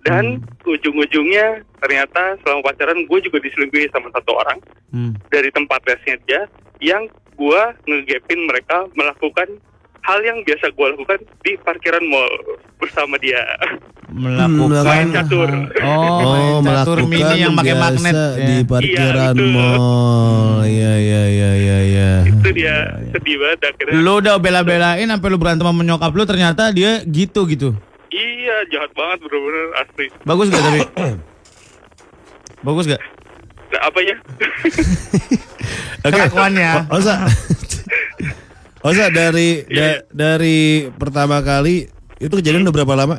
Dan 0.03 0.43
ujung-ujungnya 0.67 1.63
ternyata 1.79 2.35
selama 2.43 2.67
pacaran 2.67 3.07
gue 3.07 3.19
juga 3.23 3.39
diselingkuhi 3.39 3.87
sama 3.95 4.11
satu 4.11 4.35
orang 4.35 4.59
Hmm. 4.93 5.17
dari 5.33 5.49
tempat 5.49 5.81
lesnya 5.89 6.21
dia 6.29 6.45
yang 6.85 7.09
gue 7.33 7.63
ngegapin 7.89 8.45
mereka 8.45 8.85
melakukan 8.93 9.49
hal 10.03 10.19
yang 10.21 10.39
biasa 10.43 10.67
gue 10.69 10.87
lakukan 10.89 11.19
di 11.41 11.53
parkiran 11.59 12.05
mall 12.05 12.31
bersama 12.77 13.15
dia. 13.17 13.39
Melakukan 14.09 14.83
Main 14.83 15.09
catur. 15.11 15.51
Oh, 15.81 16.61
main 16.61 16.77
catur 16.77 16.99
mini 17.03 17.35
yang 17.39 17.55
pakai 17.55 17.73
biasa 17.73 17.87
magnet. 17.89 18.15
di 18.37 18.55
ya. 18.55 18.67
parkiran 18.67 19.15
Iya, 19.15 19.27
itu. 19.33 19.45
mall. 19.49 19.81
Iya 20.63 20.93
iya 20.99 21.23
iya 21.25 21.51
iya 21.55 21.79
iya. 21.83 22.11
Itu 22.27 22.49
dia 22.51 22.77
sedih 23.11 23.37
banget 23.39 23.59
akhirnya. 23.65 23.95
Lu 23.97 24.13
udah 24.19 24.37
bela-belain 24.37 25.07
sampai 25.07 25.29
lu 25.29 25.39
berantem 25.39 25.65
sama 25.65 25.83
nyokap 25.83 26.13
lu 26.13 26.25
ternyata 26.25 26.69
dia 26.71 27.01
gitu 27.05 27.47
gitu. 27.47 27.73
Iya 28.11 28.57
jahat 28.69 28.93
banget 28.93 29.19
bener-bener 29.23 29.67
asli. 29.79 30.07
Bagus 30.23 30.47
gak 30.47 30.61
tapi? 30.61 30.81
Bagus 32.67 32.85
gak? 32.87 33.01
Nah, 33.73 33.81
apa 33.83 33.99
ya? 33.99 34.17
Oke. 36.03 36.13
Kelakuannya. 36.21 36.71
O- 36.93 37.01
Osa. 37.01 37.15
Osa 38.83 39.07
dari 39.09 39.63
da- 39.65 40.03
dari 40.09 40.59
pertama 40.91 41.39
kali 41.39 41.87
itu 42.19 42.33
kejadian 42.33 42.67
udah 42.67 42.75
berapa 42.75 42.95
lama? 42.97 43.17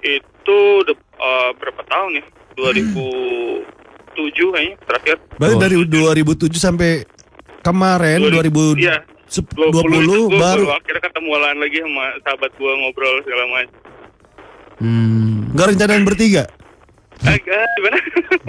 itu 0.00 0.58
udah 0.84 0.92
eh, 0.94 1.50
berapa 1.56 1.80
tahun 1.84 2.20
ya? 2.20 2.24
2007 2.54 3.64
kayaknya 4.52 4.76
terakhir. 4.84 5.16
Berarti 5.34 5.56
Oh. 5.56 5.60
dari 5.60 5.74
2007 5.82 6.58
sampai 6.58 6.90
kemarin 7.60 8.20
2020 8.22 8.76
Iya. 8.78 9.00
20 9.24 10.04
itu 10.04 10.28
gua 10.28 10.52
baru 10.52 10.64
akhirnya 10.70 11.02
ketemuan 11.02 11.56
lagi 11.56 11.80
sama 11.80 12.04
sahabat 12.20 12.50
gua 12.54 12.72
ngobrol 12.76 13.14
segala 13.24 13.44
macam. 13.48 13.72
Hmm. 14.74 15.54
nggak 15.54 15.66
rencanaan 15.70 16.04
bertiga 16.04 16.44
Agak 17.22 17.66
gimana? 17.78 17.98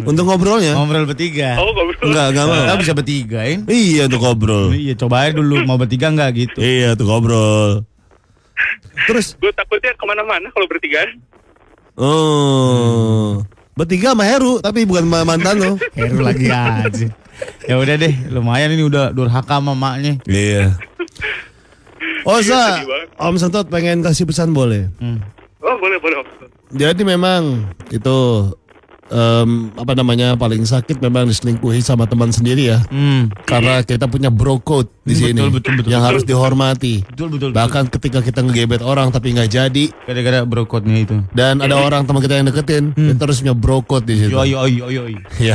untuk 0.09 0.23
ngobrolnya? 0.25 0.73
Ngobrol 0.73 1.05
bertiga. 1.05 1.61
oh 1.61 1.69
ngobrol. 1.71 2.05
Enggak, 2.09 2.25
enggak 2.33 2.45
mau. 2.49 2.55
Kita 2.57 2.75
bisa 2.81 2.93
bertigain. 2.97 3.59
Iya 3.69 4.01
untuk 4.09 4.21
ngobrol. 4.25 4.65
Iya, 4.73 4.93
coba 4.97 5.15
aja 5.25 5.31
dulu 5.37 5.55
mau 5.63 5.77
bertiga 5.77 6.09
enggak 6.09 6.29
gitu. 6.33 6.57
Iya 6.57 6.97
tuh 6.97 7.05
ngobrol. 7.05 7.85
Terus 9.05 9.37
Gue 9.37 9.51
takutnya 9.53 9.93
ke 9.93 10.05
mana-mana 10.07 10.47
kalau 10.49 10.65
bertiga. 10.65 11.05
oh 11.95 13.43
bertiga 13.75 14.15
sama 14.15 14.23
Heru 14.23 14.63
tapi 14.63 14.87
bukan 14.87 15.05
sama 15.07 15.27
mantan 15.27 15.55
lo. 15.59 15.71
Heru 15.93 16.23
lagi 16.23 16.47
aja. 16.47 17.07
Ya 17.67 17.75
udah 17.75 17.95
deh, 17.99 18.13
lumayan 18.31 18.71
ini 18.71 18.87
udah 18.87 19.11
durhaka 19.11 19.59
sama 19.59 19.75
maknya. 19.75 20.15
Iya. 20.23 20.79
Osa, 22.25 22.79
sedih 22.81 22.87
banget. 22.89 23.07
Om 23.19 23.35
Sentot 23.37 23.67
pengen 23.67 24.01
kasih 24.01 24.25
pesan 24.25 24.55
boleh. 24.55 24.87
Hmm. 24.97 25.19
Oh 25.59 25.75
boleh 25.77 25.99
boleh. 25.99 26.17
Jadi 26.67 27.01
memang 27.01 27.63
itu 27.87 28.17
em, 29.05 29.69
apa 29.71 29.93
namanya 29.93 30.33
paling 30.33 30.61
sakit 30.61 30.97
memang 30.97 31.25
diselingkuhi 31.25 31.77
sama 31.77 32.03
teman 32.03 32.29
sendiri 32.29 32.67
ya. 32.67 32.77
Hmm. 32.87 33.27
Karena 33.43 33.79
kita 33.79 34.05
punya 34.05 34.27
bro 34.27 34.57
code 34.57 34.87
di 35.01 35.11
Hmm, 35.11 35.15
sini 35.15 35.39
betul, 35.39 35.51
betul, 35.51 35.71
betul, 35.75 35.87
yang 35.87 36.01
betul. 36.01 36.09
harus 36.11 36.23
dihormati. 36.23 36.93
Betul 37.03 37.27
betul. 37.29 37.47
betul. 37.47 37.53
Bahkan 37.53 37.83
ketika 37.91 38.19
kita 38.19 38.39
ngegebet 38.41 38.81
orang 38.81 39.09
tapi 39.09 39.31
nggak 39.31 39.47
jadi 39.47 39.83
gara-gara 40.03 40.41
brokotnya 40.41 40.95
itu. 40.99 41.15
dan 41.31 41.59
ada 41.59 41.75
orang 41.77 42.03
teman 42.03 42.19
kita 42.19 42.33
yang 42.35 42.45
deketin, 42.45 42.91
kita 42.91 43.21
harus 43.21 43.39
punya 43.39 43.53
bro 43.53 43.79
code 43.79 44.03
di 44.05 44.13
situ. 44.17 44.29
Yo 44.29 44.41
yo 44.43 44.65
yo 44.65 44.85
yo. 44.89 45.03
yo. 45.05 45.17
Ya. 45.39 45.53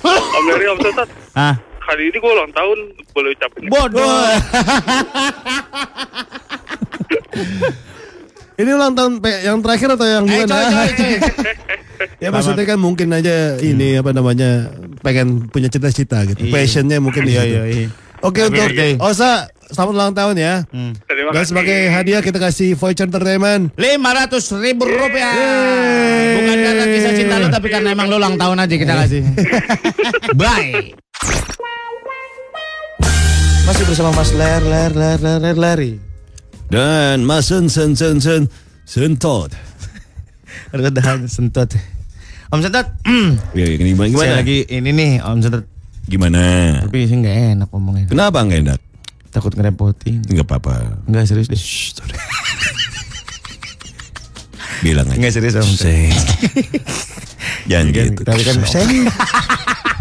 Om 0.00 0.44
Leri 0.48 0.64
Om 0.66 0.78
Sosat. 0.80 1.08
Ah, 1.34 1.54
Kali 1.84 2.08
ini 2.08 2.16
gue 2.16 2.26
ulang 2.26 2.50
tahun 2.50 2.78
boleh 3.12 3.28
ucapin. 3.30 3.62
bodoh. 3.68 4.00
Ini 8.54 8.70
ulang 8.70 8.94
tahun 8.94 9.18
yang 9.42 9.58
terakhir 9.60 9.88
atau 9.98 10.06
yang 10.06 10.24
Eh, 10.24 10.46
gimana? 10.46 10.54
coy, 10.54 10.66
coy, 10.70 10.90
coy. 10.94 11.14
ya 12.22 12.28
maksudnya 12.30 12.64
kan 12.64 12.78
mungkin 12.78 13.08
aja 13.10 13.58
ini 13.58 13.98
apa 13.98 14.14
namanya 14.14 14.70
pengen 15.02 15.50
punya 15.50 15.66
cita-cita 15.66 16.22
gitu. 16.24 16.46
Iya. 16.46 16.52
Passionnya 16.54 16.98
mungkin 17.02 17.26
Iya, 17.26 17.42
iya, 17.42 17.62
iya. 17.66 17.88
Oke 18.22 18.46
untuk. 18.46 18.62
Osa 19.02 19.50
selamat 19.68 19.92
ulang 19.92 20.14
tahun 20.14 20.34
ya. 20.38 20.54
Hmm. 20.70 20.94
Dan 21.04 21.44
sebagai 21.44 21.76
hadiah 21.90 22.22
kita 22.22 22.38
kasih 22.38 22.72
voucher 22.72 23.04
entertainment. 23.04 23.74
Lima 23.74 24.14
ratus 24.14 24.54
ribu 24.54 24.86
rupiah. 24.86 25.34
Bukan 26.38 26.56
karena 26.56 26.84
kisah 26.88 27.12
cinta 27.12 27.34
lu, 27.36 27.50
tapi 27.50 27.68
karena 27.68 27.90
emang 27.90 28.06
lu 28.06 28.16
ulang 28.16 28.38
tahun 28.38 28.64
aja 28.64 28.74
kita 28.74 28.94
kasih. 28.96 29.20
Bye. 30.32 30.94
Masih 33.64 33.84
bersama 33.84 34.12
Mas 34.12 34.30
Ler, 34.30 34.62
Ler, 34.62 34.92
Ler, 34.92 35.18
Ler, 35.18 35.38
Ler, 35.40 35.56
Leri. 35.56 35.92
Dan 36.70 37.24
Mas 37.24 37.48
Sen 37.48 37.68
Sen 37.68 37.92
Sen 37.96 38.20
Sen 38.20 38.42
Sentot. 38.84 39.50
Redahan 40.74 41.24
sentot. 41.26 41.70
Om 42.52 42.60
Sentot, 42.62 42.86
Ya, 43.56 43.64
gimana? 43.74 44.06
Gimana? 44.10 44.22
saya 44.22 44.34
lagi 44.44 44.58
ini 44.68 44.90
nih 44.92 45.12
Om 45.24 45.38
Sentot. 45.40 45.64
Gimana? 46.04 46.42
Tapi 46.84 47.08
sih 47.08 47.16
nggak 47.16 47.36
enak 47.56 47.68
ngomongnya. 47.72 48.06
Kenapa 48.12 48.44
nggak 48.44 48.60
enak? 48.68 48.80
Takut 49.32 49.50
ngerepotin. 49.56 50.22
Nggak 50.30 50.46
apa-apa. 50.46 51.00
Enggak 51.08 51.26
serius 51.26 51.48
deh. 51.50 51.58
Shh, 51.58 51.96
sorry. 51.98 52.14
Bilang 54.84 55.08
aja. 55.08 55.16
Nggak 55.18 55.32
serius 55.32 55.56
Om. 55.58 55.66
Say. 55.74 56.12
Jangan 57.70 57.86
gitu. 57.90 58.20
Tapi 58.22 58.42
kan 58.44 58.54
Saya 58.68 58.84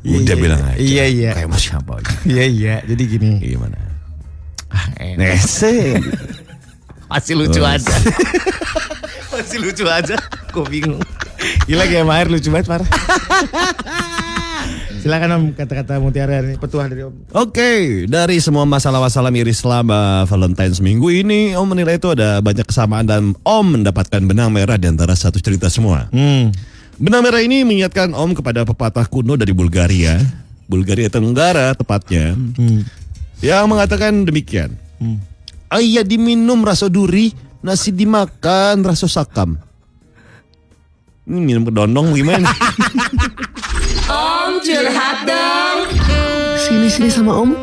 Udah 0.00 0.36
bilang 0.36 0.60
aja. 0.64 0.80
Iya 0.80 1.04
iya. 1.08 1.30
Kayak 1.36 1.48
mas 1.52 1.62
siapa 1.62 1.92
aja. 2.00 2.12
Iya 2.32 2.44
iya. 2.48 2.74
Jadi 2.88 3.02
gini. 3.04 3.30
Gimana? 3.44 3.76
Ah, 4.72 4.86
enak. 4.96 5.36
Nese. 5.36 6.00
Masih 7.10 7.34
lucu 7.34 7.60
aja. 7.60 7.94
Masih 9.34 9.58
lucu 9.58 9.84
aja. 9.90 10.16
Gue 10.54 10.64
bingung. 10.70 11.02
Gila 11.66 11.84
kayak 11.90 12.06
Maher 12.06 12.28
lucu 12.30 12.48
banget 12.54 12.70
parah. 12.70 12.88
Silakan 15.00 15.30
Om 15.32 15.44
kata-kata 15.56 15.96
mutiara 15.96 16.44
ini 16.44 16.60
petuah 16.60 16.84
dari 16.84 17.08
Om. 17.08 17.32
Oke, 17.32 18.04
dari 18.04 18.36
semua 18.36 18.68
masalah-masalah 18.68 19.32
miris 19.32 19.64
selama 19.64 20.28
Valentine's 20.28 20.76
minggu 20.84 21.08
ini, 21.08 21.56
Om 21.56 21.72
menilai 21.72 21.96
itu 21.96 22.12
ada 22.12 22.44
banyak 22.44 22.68
kesamaan 22.68 23.08
dan 23.08 23.32
Om 23.40 23.80
mendapatkan 23.80 24.20
benang 24.20 24.52
merah 24.52 24.76
di 24.76 24.92
antara 24.92 25.16
satu 25.16 25.40
cerita 25.40 25.72
semua. 25.72 26.12
Hmm. 26.12 26.52
Benang 27.00 27.24
merah 27.24 27.40
ini 27.40 27.64
mengingatkan 27.64 28.12
Om 28.12 28.36
kepada 28.36 28.60
pepatah 28.68 29.08
kuno 29.08 29.32
dari 29.32 29.56
Bulgaria, 29.56 30.20
Bulgaria 30.68 31.08
Tenggara 31.08 31.72
tepatnya, 31.72 32.36
yang 33.40 33.64
mengatakan 33.72 34.28
demikian. 34.28 34.76
Ayah 35.72 36.04
diminum 36.04 36.60
rasa 36.60 36.92
duri, 36.92 37.32
nasi 37.64 37.88
dimakan 37.88 38.84
rasa 38.84 39.08
sakam. 39.08 39.56
Ini 41.24 41.40
minum 41.40 41.64
kedondong 41.64 42.12
gimana? 42.12 42.52
Sini-sini 46.68 47.08
sama 47.08 47.32
om. 47.32 47.56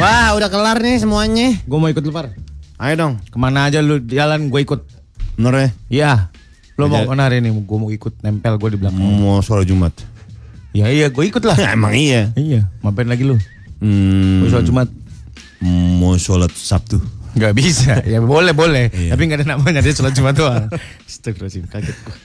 Wah 0.00 0.32
udah 0.40 0.48
kelar 0.48 0.80
nih 0.80 1.04
semuanya. 1.04 1.60
Gue 1.68 1.76
mau 1.76 1.92
ikut 1.92 2.00
lu 2.00 2.16
Par. 2.16 2.47
Ayo 2.78 2.94
dong, 2.94 3.14
Ke 3.24 3.36
mana 3.36 3.66
aja 3.66 3.82
lu 3.82 3.98
jalan 4.00 4.48
gue 4.48 4.60
ikut. 4.62 4.80
bener 5.34 5.54
ya? 5.54 5.68
Iya. 5.88 6.12
Lo 6.74 6.86
mau 6.86 7.02
ke 7.02 7.10
mana 7.10 7.26
hari 7.26 7.42
ini? 7.42 7.50
Gue 7.50 7.76
mau 7.76 7.90
ikut 7.90 8.22
nempel 8.22 8.54
gue 8.54 8.70
di 8.70 8.78
belakang. 8.78 9.02
Mau 9.02 9.38
sholat 9.38 9.66
Jumat. 9.66 9.90
Ya 10.70 10.86
iya 10.86 11.10
gue 11.10 11.24
ikut 11.24 11.42
lah. 11.42 11.54
Ya, 11.54 11.74
emang 11.76 11.90
iya. 11.90 12.30
iya. 12.34 12.70
Ngapain 12.80 13.06
lagi 13.06 13.26
lu? 13.26 13.34
Hmm, 13.78 14.42
Gue 14.42 14.48
sholat 14.48 14.62
Jumat. 14.64 14.88
Mau 15.98 16.14
sholat 16.14 16.50
Sabtu. 16.50 17.02
Gak 17.34 17.50
bisa. 17.52 17.98
ya 18.06 18.18
boleh 18.18 18.54
boleh. 18.54 18.90
Iya. 18.90 19.14
Tapi 19.14 19.22
gak 19.26 19.42
ada 19.42 19.46
namanya 19.52 19.82
dia 19.82 19.90
sholat 19.90 20.14
Jumat 20.14 20.34
doang. 20.34 20.70
Astagfirullahaladzim 21.08 21.66
kaget 21.66 21.98
gue. 21.98 22.16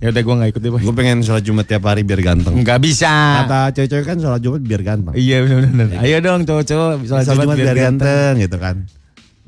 Ya 0.00 0.12
udah 0.12 0.20
gue 0.20 0.34
gak 0.34 0.50
ikut 0.50 0.60
deh. 0.60 0.70
Gue 0.76 0.94
pengen 0.94 1.24
sholat 1.24 1.40
Jumat 1.40 1.64
tiap 1.64 1.84
hari 1.84 2.04
biar 2.04 2.20
ganteng. 2.20 2.52
Nggak 2.54 2.80
bisa. 2.80 3.08
Kata 3.40 3.72
cewek-cewek 3.72 4.04
kan 4.06 4.16
sholat 4.20 4.40
Jumat 4.40 4.60
biar 4.60 4.82
ganteng. 4.82 5.16
Iya 5.16 5.40
benar-benar. 5.40 6.04
Ayo 6.04 6.16
dong 6.20 6.44
cowok-cowok 6.44 6.90
sholat 7.02 7.24
Sholat 7.24 7.44
Jumat 7.48 7.56
biar 7.56 7.76
ganteng. 7.80 8.04
ganteng 8.04 8.32
gitu 8.40 8.56
kan. 8.60 8.76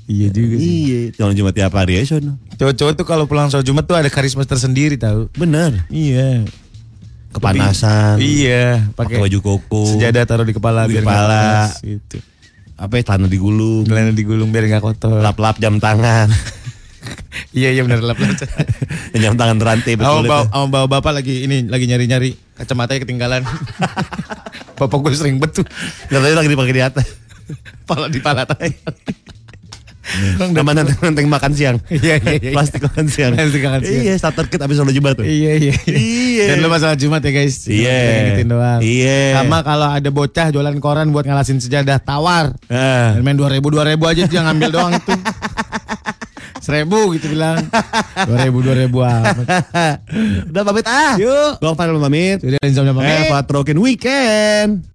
Iya 0.07 0.29
juga 0.31 0.55
sih. 0.55 0.71
Iya, 0.87 0.99
sholat 1.13 1.35
Jumat 1.35 1.53
tiap 1.53 1.73
hari 1.73 1.99
ya 1.99 2.03
sono. 2.07 2.39
Cowok-cowok 2.55 2.93
tuh 2.95 3.05
kalau 3.05 3.25
pulang 3.27 3.51
sholat 3.51 3.63
Jumat 3.63 3.85
tuh 3.85 3.95
ada 3.95 4.07
karisma 4.07 4.43
tersendiri 4.43 4.95
tahu. 4.95 5.27
Bener. 5.35 5.83
Iya. 5.89 6.47
Kepanasan. 7.29 8.17
Iya, 8.17 8.87
Pakai 8.95 9.19
baju 9.19 9.39
koko. 9.41 9.83
sejadah 9.89 10.25
taruh 10.25 10.43
di 10.43 10.55
kepala 10.55 10.87
Di 10.87 10.95
biar 10.95 11.03
nggak 11.03 11.11
kepala. 11.13 11.43
panas, 11.69 11.71
gitu. 11.81 12.17
Apa 12.75 12.93
ya, 12.95 13.03
tanah 13.05 13.27
digulung. 13.27 13.83
Gelana 13.83 14.09
digulung 14.11 14.49
biar 14.49 14.65
nggak 14.67 14.81
kotor. 14.81 15.21
Lap-lap 15.21 15.59
jam 15.59 15.77
tangan. 15.77 16.31
Iya 17.53 17.71
iya 17.71 17.83
benar 17.85 18.03
lap 18.03 18.19
lap. 18.19 18.35
jam 19.15 19.37
tangan 19.37 19.61
rantai 19.63 19.95
Sama 19.95 20.03
betul 20.19 20.27
bawa, 20.27 20.43
itu. 20.43 20.51
sama 20.51 20.67
bawa 20.67 20.87
bapak 20.89 21.13
lagi 21.15 21.47
ini 21.47 21.57
lagi 21.65 21.87
nyari 21.87 22.05
nyari 22.05 22.31
kacamatanya 22.57 23.01
ketinggalan. 23.05 23.43
bapak 24.81 24.97
gue 24.99 25.13
sering 25.15 25.39
betul. 25.39 25.63
Katanya 26.09 26.35
lagi 26.35 26.51
dipakai 26.51 26.75
di 26.75 26.83
atas. 26.83 27.07
Pala 27.85 28.09
di 28.09 28.19
pala 28.19 28.43
tadi. 28.43 28.75
Sama 30.39 30.71
nanteng-nanteng 30.73 31.27
makan 31.27 31.53
siang. 31.53 31.77
Iya 31.97 32.21
iya 32.23 32.35
iya. 32.39 32.53
Plastik 32.55 32.83
makan 32.87 33.07
siang. 33.11 33.33
Plastik 33.35 33.63
makan 33.67 33.83
siang. 33.83 34.03
Iya, 34.07 34.15
starter 34.21 34.47
kit 34.47 34.61
abis 34.63 34.77
sholat 34.79 34.95
Jumat 34.95 35.13
tuh. 35.19 35.25
Iya 35.27 35.53
iya. 35.59 35.75
Iya. 35.89 36.45
Dan 36.55 36.57
lu 36.63 36.69
masalah 36.71 36.95
Jumat 36.95 37.21
ya 37.25 37.33
guys. 37.35 37.67
Iya. 37.67 37.99
Ingetin 38.23 38.49
doang. 38.53 38.81
Iya. 38.85 39.43
Sama 39.43 39.59
kalau 39.67 39.89
ada 39.91 40.09
bocah 40.13 40.47
jualan 40.55 40.77
koran 40.79 41.11
buat 41.11 41.27
ngalasin 41.27 41.59
sejadah 41.59 41.99
tawar. 41.99 42.55
Ah. 42.71 43.19
Dan 43.19 43.27
main 43.27 43.35
dua 43.35 43.51
ribu 43.51 43.73
dua 43.73 43.83
ribu 43.83 44.07
aja 44.07 44.29
dia 44.29 44.41
ngambil 44.47 44.69
doang 44.71 44.93
itu. 44.95 45.13
Seribu 46.67 47.15
gitu 47.15 47.31
bilang. 47.31 47.63
Dua 48.27 48.39
ribu 48.43 48.59
dua 48.59 48.75
ribu 48.75 48.99
amat. 49.03 49.47
Udah 50.51 50.63
pamit 50.67 50.87
ah. 50.87 51.15
Yuk. 51.15 51.63
Gua 51.63 51.75
Farel 51.79 51.99
pamit. 52.03 52.43
Jadi 52.43 52.59
insya 52.63 52.83
Allah 52.83 52.95
pamit. 52.95 53.11
Eh, 53.11 53.25
Fatrokin 53.31 53.79
Weekend. 53.79 54.87